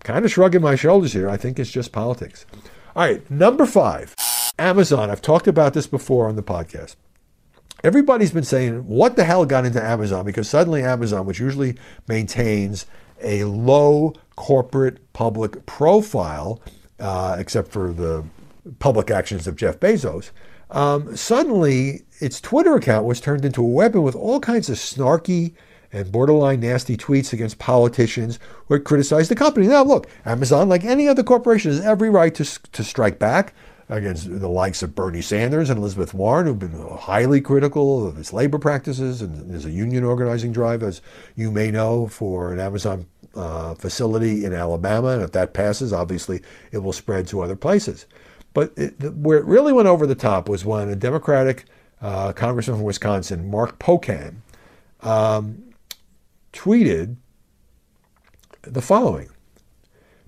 kind 0.00 0.24
of 0.24 0.30
shrugging 0.30 0.62
my 0.62 0.76
shoulders 0.76 1.12
here. 1.12 1.28
I 1.28 1.36
think 1.36 1.58
it's 1.58 1.70
just 1.70 1.92
politics. 1.92 2.46
All 2.94 3.04
right, 3.04 3.28
number 3.30 3.66
five, 3.66 4.14
Amazon. 4.58 5.10
I've 5.10 5.22
talked 5.22 5.48
about 5.48 5.74
this 5.74 5.86
before 5.86 6.28
on 6.28 6.36
the 6.36 6.42
podcast. 6.42 6.96
Everybody's 7.82 8.30
been 8.30 8.44
saying, 8.44 8.86
what 8.86 9.16
the 9.16 9.24
hell 9.24 9.44
got 9.44 9.66
into 9.66 9.82
Amazon? 9.82 10.24
Because 10.24 10.48
suddenly 10.48 10.82
Amazon, 10.82 11.26
which 11.26 11.40
usually 11.40 11.76
maintains 12.08 12.86
a 13.22 13.44
low 13.44 14.14
corporate 14.36 15.12
public 15.12 15.66
profile, 15.66 16.62
uh, 16.98 17.36
except 17.38 17.70
for 17.70 17.92
the 17.92 18.24
public 18.78 19.10
actions 19.10 19.46
of 19.46 19.56
Jeff 19.56 19.80
Bezos, 19.80 20.30
um, 20.70 21.14
suddenly 21.16 22.02
its 22.20 22.40
Twitter 22.40 22.74
account 22.74 23.06
was 23.06 23.20
turned 23.20 23.44
into 23.44 23.62
a 23.62 23.68
weapon 23.68 24.02
with 24.02 24.16
all 24.16 24.40
kinds 24.40 24.70
of 24.70 24.76
snarky 24.76 25.52
and 25.94 26.10
borderline 26.10 26.58
nasty 26.58 26.96
tweets 26.96 27.32
against 27.32 27.58
politicians 27.58 28.40
who 28.66 28.74
had 28.74 28.84
criticized 28.84 29.30
the 29.30 29.36
company. 29.36 29.68
Now, 29.68 29.84
look, 29.84 30.08
Amazon, 30.26 30.68
like 30.68 30.84
any 30.84 31.06
other 31.06 31.22
corporation, 31.22 31.70
has 31.70 31.80
every 31.80 32.10
right 32.10 32.34
to, 32.34 32.44
to 32.44 32.82
strike 32.82 33.20
back 33.20 33.54
against 33.88 34.40
the 34.40 34.48
likes 34.48 34.82
of 34.82 34.94
Bernie 34.94 35.22
Sanders 35.22 35.70
and 35.70 35.78
Elizabeth 35.78 36.12
Warren, 36.12 36.46
who've 36.46 36.58
been 36.58 36.88
highly 36.96 37.40
critical 37.40 38.08
of 38.08 38.18
its 38.18 38.32
labor 38.32 38.58
practices. 38.58 39.22
And 39.22 39.48
there's 39.48 39.66
a 39.66 39.70
union 39.70 40.02
organizing 40.02 40.52
drive, 40.52 40.82
as 40.82 41.00
you 41.36 41.52
may 41.52 41.70
know, 41.70 42.08
for 42.08 42.52
an 42.52 42.58
Amazon 42.58 43.06
uh, 43.36 43.74
facility 43.74 44.44
in 44.44 44.52
Alabama. 44.52 45.08
And 45.08 45.22
if 45.22 45.30
that 45.32 45.54
passes, 45.54 45.92
obviously 45.92 46.42
it 46.72 46.78
will 46.78 46.92
spread 46.92 47.28
to 47.28 47.40
other 47.40 47.56
places. 47.56 48.06
But 48.52 48.72
it, 48.76 49.00
where 49.14 49.38
it 49.38 49.44
really 49.44 49.72
went 49.72 49.86
over 49.86 50.06
the 50.06 50.14
top 50.16 50.48
was 50.48 50.64
when 50.64 50.88
a 50.88 50.96
Democratic 50.96 51.66
uh, 52.00 52.32
congressman 52.32 52.78
from 52.78 52.84
Wisconsin, 52.84 53.48
Mark 53.48 53.78
Pocan, 53.78 54.36
um, 55.02 55.62
tweeted 56.54 57.16
the 58.62 58.80
following 58.80 59.28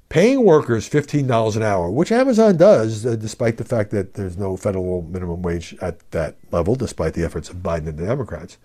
paying 0.09 0.45
workers 0.45 0.89
$15 0.89 1.57
an 1.57 1.63
hour, 1.63 1.91
which 1.91 2.13
Amazon 2.13 2.57
does, 2.57 3.05
uh, 3.05 3.17
despite 3.17 3.57
the 3.57 3.65
fact 3.65 3.91
that 3.91 4.15
there's 4.15 4.37
no 4.37 4.57
federal 4.57 5.03
minimum 5.03 5.43
wage 5.43 5.77
at 5.81 6.11
that 6.13 6.37
level, 6.53 6.75
despite 6.75 7.15
the 7.15 7.25
efforts 7.25 7.49
of 7.49 7.57
Biden 7.57 7.89
and 7.89 7.99
the 7.99 8.07
Democrats, 8.07 8.59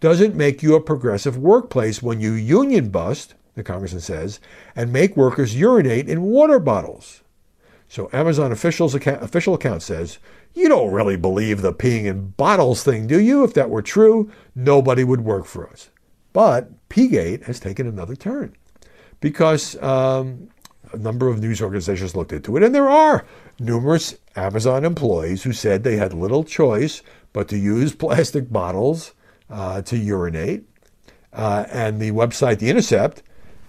doesn't 0.00 0.34
make 0.34 0.62
you 0.62 0.74
a 0.74 0.80
progressive 0.80 1.36
workplace 1.36 2.02
when 2.02 2.20
you 2.20 2.32
union 2.32 2.88
bust, 2.88 3.34
the 3.54 3.62
congressman 3.62 4.00
says, 4.00 4.40
and 4.74 4.92
make 4.92 5.16
workers 5.16 5.56
urinate 5.56 6.08
in 6.08 6.22
water 6.22 6.58
bottles. 6.58 7.22
So 7.88 8.10
Amazon 8.12 8.50
officials 8.50 8.94
account, 8.94 9.22
official 9.22 9.54
account 9.54 9.82
says, 9.82 10.18
you 10.54 10.68
don't 10.68 10.92
really 10.92 11.16
believe 11.16 11.60
the 11.60 11.72
peeing 11.72 12.06
in 12.06 12.30
bottles 12.30 12.82
thing, 12.82 13.06
do 13.06 13.20
you? 13.20 13.44
If 13.44 13.54
that 13.54 13.70
were 13.70 13.82
true, 13.82 14.30
nobody 14.54 15.04
would 15.04 15.20
work 15.20 15.44
for 15.44 15.68
us. 15.68 15.90
But 16.32 16.70
P-gate 16.88 17.44
has 17.44 17.60
taken 17.60 17.86
another 17.86 18.16
turn 18.16 18.54
because 19.20 19.80
um, 19.82 20.48
a 20.92 20.96
number 20.96 21.28
of 21.28 21.40
news 21.40 21.60
organizations 21.60 22.14
looked 22.14 22.32
into 22.32 22.56
it, 22.56 22.62
and 22.62 22.74
there 22.74 22.88
are 22.88 23.26
numerous 23.58 24.16
Amazon 24.34 24.84
employees 24.84 25.42
who 25.42 25.52
said 25.52 25.82
they 25.82 25.96
had 25.96 26.12
little 26.12 26.44
choice 26.44 27.02
but 27.32 27.48
to 27.48 27.58
use 27.58 27.94
plastic 28.04 28.52
bottles 28.52 29.12
uh, 29.50 29.82
to 29.82 29.96
urinate. 29.96 30.64
Uh, 31.32 31.66
and 31.70 32.00
the 32.00 32.12
website 32.12 32.58
The 32.58 32.70
Intercept 32.70 33.22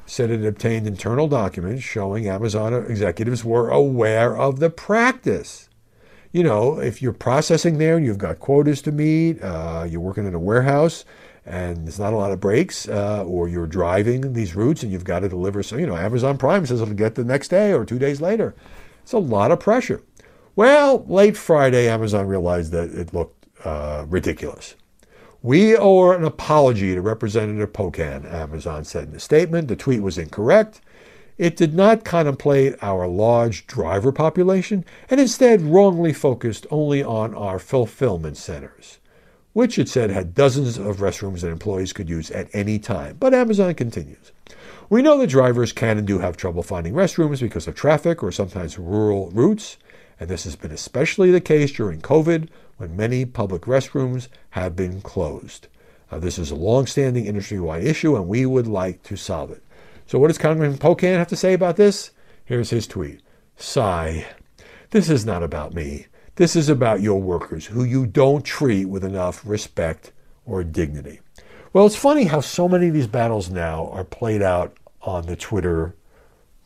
said 0.06 0.32
it 0.32 0.46
obtained 0.46 0.88
internal 0.88 1.28
documents 1.28 1.84
showing 1.84 2.30
Amazon 2.30 2.74
executives 2.74 3.44
were 3.44 3.70
aware 3.70 4.38
of 4.38 4.60
the 4.60 4.70
practice. 4.70 5.68
You 6.32 6.44
know, 6.44 6.80
if 6.80 7.02
you're 7.02 7.14
processing 7.14 7.78
there 7.78 7.98
and 7.98 8.06
you've 8.06 8.18
got 8.18 8.40
quotas 8.40 8.82
to 8.84 8.92
meet, 8.92 9.42
uh, 9.42 9.86
you're 9.88 10.00
working 10.00 10.26
in 10.26 10.34
a 10.34 10.40
warehouse 10.40 11.04
and 11.48 11.86
there's 11.86 12.00
not 12.00 12.14
a 12.14 12.18
lot 12.18 12.32
of 12.32 12.40
breaks, 12.40 12.88
uh, 12.88 13.24
or 13.26 13.48
you're 13.48 13.68
driving 13.68 14.34
these 14.34 14.56
routes 14.56 14.84
and 14.84 14.92
you've 14.92 15.06
got 15.06 15.20
to 15.20 15.30
deliver. 15.30 15.64
So, 15.64 15.78
you 15.78 15.88
know, 15.88 15.96
Amazon 15.96 16.38
Prime 16.38 16.66
says 16.66 16.82
it'll 16.82 16.94
get 16.94 17.16
the 17.16 17.24
next 17.24 17.48
day 17.48 17.74
or 17.74 17.86
two 17.86 17.98
days 17.98 18.20
later. 18.22 18.54
It's 19.02 19.14
a 19.14 19.18
lot 19.18 19.52
of 19.52 19.60
pressure. 19.60 20.04
Well, 20.56 21.06
late 21.08 21.38
Friday, 21.38 21.88
Amazon 21.88 22.28
realized 22.28 22.72
that 22.74 22.90
it 22.90 23.14
looked 23.14 23.48
uh, 23.64 24.06
ridiculous. 24.10 24.76
We 25.42 25.78
owe 25.78 26.12
an 26.12 26.24
apology 26.24 26.96
to 26.96 27.02
Representative 27.02 27.72
Pocan, 27.72 28.26
Amazon 28.26 28.84
said 28.84 29.08
in 29.08 29.16
a 29.16 29.20
statement. 29.20 29.68
The 29.68 29.76
tweet 29.76 30.02
was 30.02 30.18
incorrect. 30.18 30.82
It 31.38 31.56
did 31.56 31.76
not 31.76 32.04
contemplate 32.04 32.76
our 32.82 33.08
large 33.08 33.68
driver 33.68 34.12
population 34.12 34.84
and 35.10 35.20
instead 35.20 35.62
wrongly 35.62 36.12
focused 36.12 36.66
only 36.72 37.04
on 37.04 37.36
our 37.36 37.60
fulfillment 37.60 38.38
centers, 38.38 38.98
which 39.58 39.80
it 39.80 39.90
said 39.90 40.12
had 40.12 40.36
dozens 40.36 40.78
of 40.78 40.98
restrooms 40.98 41.42
that 41.42 41.50
employees 41.50 41.92
could 41.92 42.08
use 42.08 42.30
at 42.30 42.48
any 42.54 42.78
time. 42.78 43.18
But 43.20 43.34
Amazon 43.34 43.74
continues. 43.74 44.32
We 44.88 45.02
know 45.02 45.18
that 45.18 45.32
drivers 45.32 45.72
can 45.72 45.98
and 45.98 46.06
do 46.06 46.20
have 46.20 46.38
trouble 46.38 46.62
finding 46.62 46.94
restrooms 46.94 47.40
because 47.40 47.68
of 47.68 47.74
traffic 47.74 48.22
or 48.22 48.32
sometimes 48.32 48.78
rural 48.78 49.32
routes, 49.32 49.78
and 50.20 50.30
this 50.30 50.44
has 50.44 50.56
been 50.56 50.70
especially 50.70 51.32
the 51.32 51.42
case 51.42 51.72
during 51.72 52.02
COVID 52.02 52.50
when 52.78 52.96
many 52.96 53.26
public 53.26 53.64
restrooms 53.64 54.28
have 54.52 54.76
been 54.76 55.02
closed. 55.02 55.66
Uh, 56.12 56.20
this 56.20 56.38
is 56.38 56.52
a 56.52 56.56
long-standing 56.56 57.26
industry-wide 57.26 57.84
issue, 57.84 58.16
and 58.16 58.28
we 58.28 58.46
would 58.46 58.68
like 58.68 59.02
to 59.02 59.18
solve 59.18 59.50
it. 59.50 59.64
So 60.06 60.20
what 60.20 60.28
does 60.28 60.38
Congressman 60.38 60.78
Pocan 60.78 61.18
have 61.18 61.30
to 61.30 61.36
say 61.36 61.54
about 61.54 61.78
this? 61.78 62.12
Here's 62.46 62.70
his 62.70 62.86
tweet. 62.86 63.22
Sigh. 63.56 64.28
This 64.92 65.10
is 65.10 65.26
not 65.26 65.42
about 65.42 65.74
me. 65.74 66.06
This 66.38 66.56
is 66.56 66.70
about 66.70 67.02
your 67.02 67.20
workers, 67.20 67.66
who 67.66 67.84
you 67.84 68.06
don't 68.06 68.46
treat 68.46 68.86
with 68.86 69.04
enough 69.04 69.42
respect 69.44 70.12
or 70.46 70.64
dignity. 70.64 71.20
Well, 71.74 71.88
it's 71.88 71.96
funny 71.96 72.26
how 72.26 72.42
so 72.42 72.70
many 72.70 72.90
of 72.90 72.94
these 72.94 73.08
battles 73.08 73.50
now 73.50 73.88
are 73.88 74.04
played 74.04 74.44
out 74.44 74.78
on 75.02 75.26
the 75.26 75.36
Twitter 75.36 75.96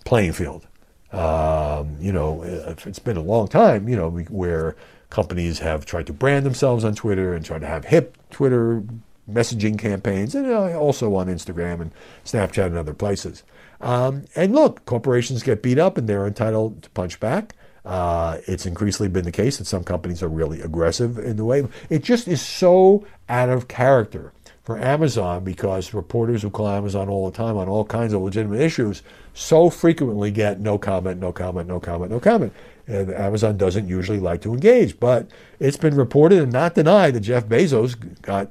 playing 0.03 0.33
field. 0.33 0.67
Um, 1.13 1.95
you 2.01 2.11
know, 2.11 2.43
it's 2.43 2.99
been 2.99 3.15
a 3.15 3.21
long 3.21 3.47
time, 3.47 3.87
you 3.87 3.95
know, 3.95 4.09
where 4.09 4.75
companies 5.09 5.59
have 5.59 5.85
tried 5.85 6.07
to 6.07 6.13
brand 6.13 6.45
themselves 6.45 6.83
on 6.83 6.93
Twitter 6.93 7.33
and 7.33 7.45
try 7.45 7.57
to 7.57 7.65
have 7.65 7.85
hip 7.85 8.17
Twitter 8.29 8.83
messaging 9.29 9.79
campaigns, 9.79 10.35
and 10.35 10.47
uh, 10.47 10.77
also 10.77 11.15
on 11.15 11.27
Instagram 11.27 11.79
and 11.79 11.91
Snapchat 12.25 12.65
and 12.65 12.77
other 12.77 12.93
places. 12.93 13.43
Um, 13.79 14.25
and 14.35 14.53
look, 14.53 14.85
corporations 14.85 15.43
get 15.43 15.63
beat 15.63 15.79
up 15.79 15.97
and 15.97 16.09
they're 16.09 16.27
entitled 16.27 16.83
to 16.83 16.89
punch 16.89 17.21
back. 17.21 17.55
Uh, 17.83 18.37
it's 18.45 18.65
increasingly 18.65 19.09
been 19.09 19.25
the 19.25 19.31
case 19.31 19.57
that 19.57 19.65
some 19.65 19.83
companies 19.83 20.21
are 20.21 20.29
really 20.29 20.61
aggressive 20.61 21.17
in 21.17 21.35
the 21.35 21.45
way. 21.45 21.67
It 21.89 22.03
just 22.03 22.27
is 22.27 22.41
so 22.41 23.05
out 23.27 23.49
of 23.49 23.67
character 23.67 24.33
for 24.63 24.77
Amazon 24.77 25.43
because 25.43 25.93
reporters 25.93 26.43
who 26.43 26.49
call 26.51 26.67
Amazon 26.67 27.09
all 27.09 27.29
the 27.29 27.35
time 27.35 27.57
on 27.57 27.67
all 27.67 27.83
kinds 27.83 28.13
of 28.13 28.21
legitimate 28.21 28.61
issues 28.61 29.01
so 29.33 29.69
frequently 29.69 30.29
get 30.29 30.59
no 30.59 30.77
comment, 30.77 31.19
no 31.19 31.31
comment, 31.31 31.67
no 31.67 31.79
comment, 31.79 32.11
no 32.11 32.19
comment. 32.19 32.53
And 32.87 33.11
Amazon 33.11 33.57
doesn't 33.57 33.87
usually 33.87 34.19
like 34.19 34.41
to 34.41 34.53
engage. 34.53 34.99
But 34.99 35.27
it's 35.59 35.77
been 35.77 35.95
reported 35.95 36.39
and 36.39 36.51
not 36.51 36.75
denied 36.75 37.15
that 37.15 37.21
Jeff 37.21 37.45
Bezos 37.45 37.95
got 38.21 38.49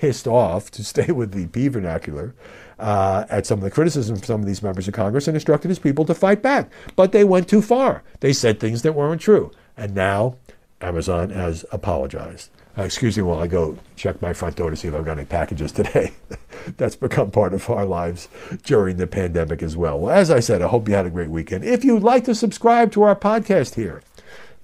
pissed 0.00 0.26
off, 0.26 0.70
to 0.72 0.84
stay 0.84 1.12
with 1.12 1.32
the 1.32 1.46
P 1.48 1.68
vernacular, 1.68 2.34
uh, 2.78 3.24
at 3.30 3.46
some 3.46 3.58
of 3.58 3.64
the 3.64 3.70
criticism 3.70 4.16
from 4.16 4.24
some 4.24 4.40
of 4.40 4.46
these 4.46 4.62
members 4.62 4.86
of 4.86 4.94
Congress 4.94 5.26
and 5.26 5.36
instructed 5.36 5.68
his 5.68 5.78
people 5.78 6.04
to 6.04 6.14
fight 6.14 6.42
back. 6.42 6.70
But 6.94 7.12
they 7.12 7.24
went 7.24 7.48
too 7.48 7.62
far. 7.62 8.02
They 8.20 8.32
said 8.32 8.60
things 8.60 8.82
that 8.82 8.92
weren't 8.92 9.20
true. 9.20 9.50
And 9.76 9.94
now 9.94 10.36
Amazon 10.80 11.30
has 11.30 11.64
apologized. 11.72 12.50
Uh, 12.78 12.82
excuse 12.82 13.16
me 13.16 13.22
while 13.22 13.38
I 13.38 13.46
go 13.46 13.78
check 13.96 14.20
my 14.20 14.34
front 14.34 14.56
door 14.56 14.68
to 14.68 14.76
see 14.76 14.88
if 14.88 14.94
I've 14.94 15.04
got 15.04 15.16
any 15.16 15.26
packages 15.26 15.72
today. 15.72 16.12
That's 16.76 16.96
become 16.96 17.30
part 17.30 17.54
of 17.54 17.70
our 17.70 17.86
lives 17.86 18.28
during 18.64 18.98
the 18.98 19.06
pandemic 19.06 19.62
as 19.62 19.76
well. 19.76 19.98
Well, 19.98 20.14
as 20.14 20.30
I 20.30 20.40
said, 20.40 20.60
I 20.60 20.68
hope 20.68 20.86
you 20.86 20.94
had 20.94 21.06
a 21.06 21.10
great 21.10 21.30
weekend. 21.30 21.64
If 21.64 21.84
you'd 21.84 22.02
like 22.02 22.24
to 22.24 22.34
subscribe 22.34 22.92
to 22.92 23.02
our 23.02 23.16
podcast 23.16 23.76
here, 23.76 24.02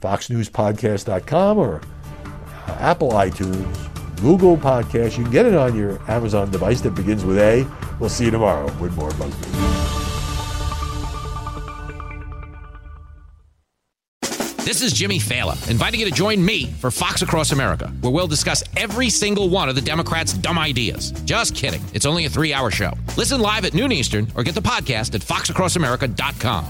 foxnewspodcast.com 0.03 1.59
or 1.59 1.81
uh, 2.67 2.77
Apple 2.79 3.13
iTunes, 3.13 4.02
Google 4.23 4.57
Podcast, 4.57 5.19
you 5.19 5.25
can 5.25 5.33
get 5.33 5.47
it 5.47 5.55
on 5.55 5.77
your 5.77 6.01
Amazon 6.09 6.51
device 6.51 6.81
that 6.83 6.95
begins 6.95 7.25
with 7.25 7.39
A. 7.39 7.67
We'll 7.99 8.09
see 8.09 8.25
you 8.27 8.31
tomorrow 8.31 8.73
with 8.81 8.97
more 8.97 9.11
BuzzFeed. 9.11 9.83
This 14.65 14.81
is 14.81 14.93
Jimmy 14.93 15.19
Failla, 15.19 15.69
inviting 15.69 15.99
you 15.99 16.07
to 16.07 16.13
join 16.13 16.43
me 16.43 16.67
for 16.67 16.93
Fox 16.93 17.21
Across 17.23 17.51
America, 17.51 17.89
where 18.01 18.13
we'll 18.13 18.29
discuss 18.29 18.63
every 18.77 19.11
single 19.11 19.49
one 19.49 19.69
of 19.69 19.75
the 19.75 19.81
Democrats' 19.81 20.33
dumb 20.35 20.59
ideas. 20.59 21.11
Just 21.25 21.57
kidding. 21.57 21.83
It's 21.93 22.07
only 22.07 22.25
a 22.27 22.31
three 22.31 22.55
hour 22.55 22.71
show. 22.71 22.93
Listen 23.17 23.41
live 23.41 23.65
at 23.65 23.75
noon 23.75 23.91
Eastern 23.91 24.29
or 24.37 24.45
get 24.45 24.55
the 24.55 24.63
podcast 24.63 25.15
at 25.17 25.21
foxacrossamerica.com. 25.21 26.65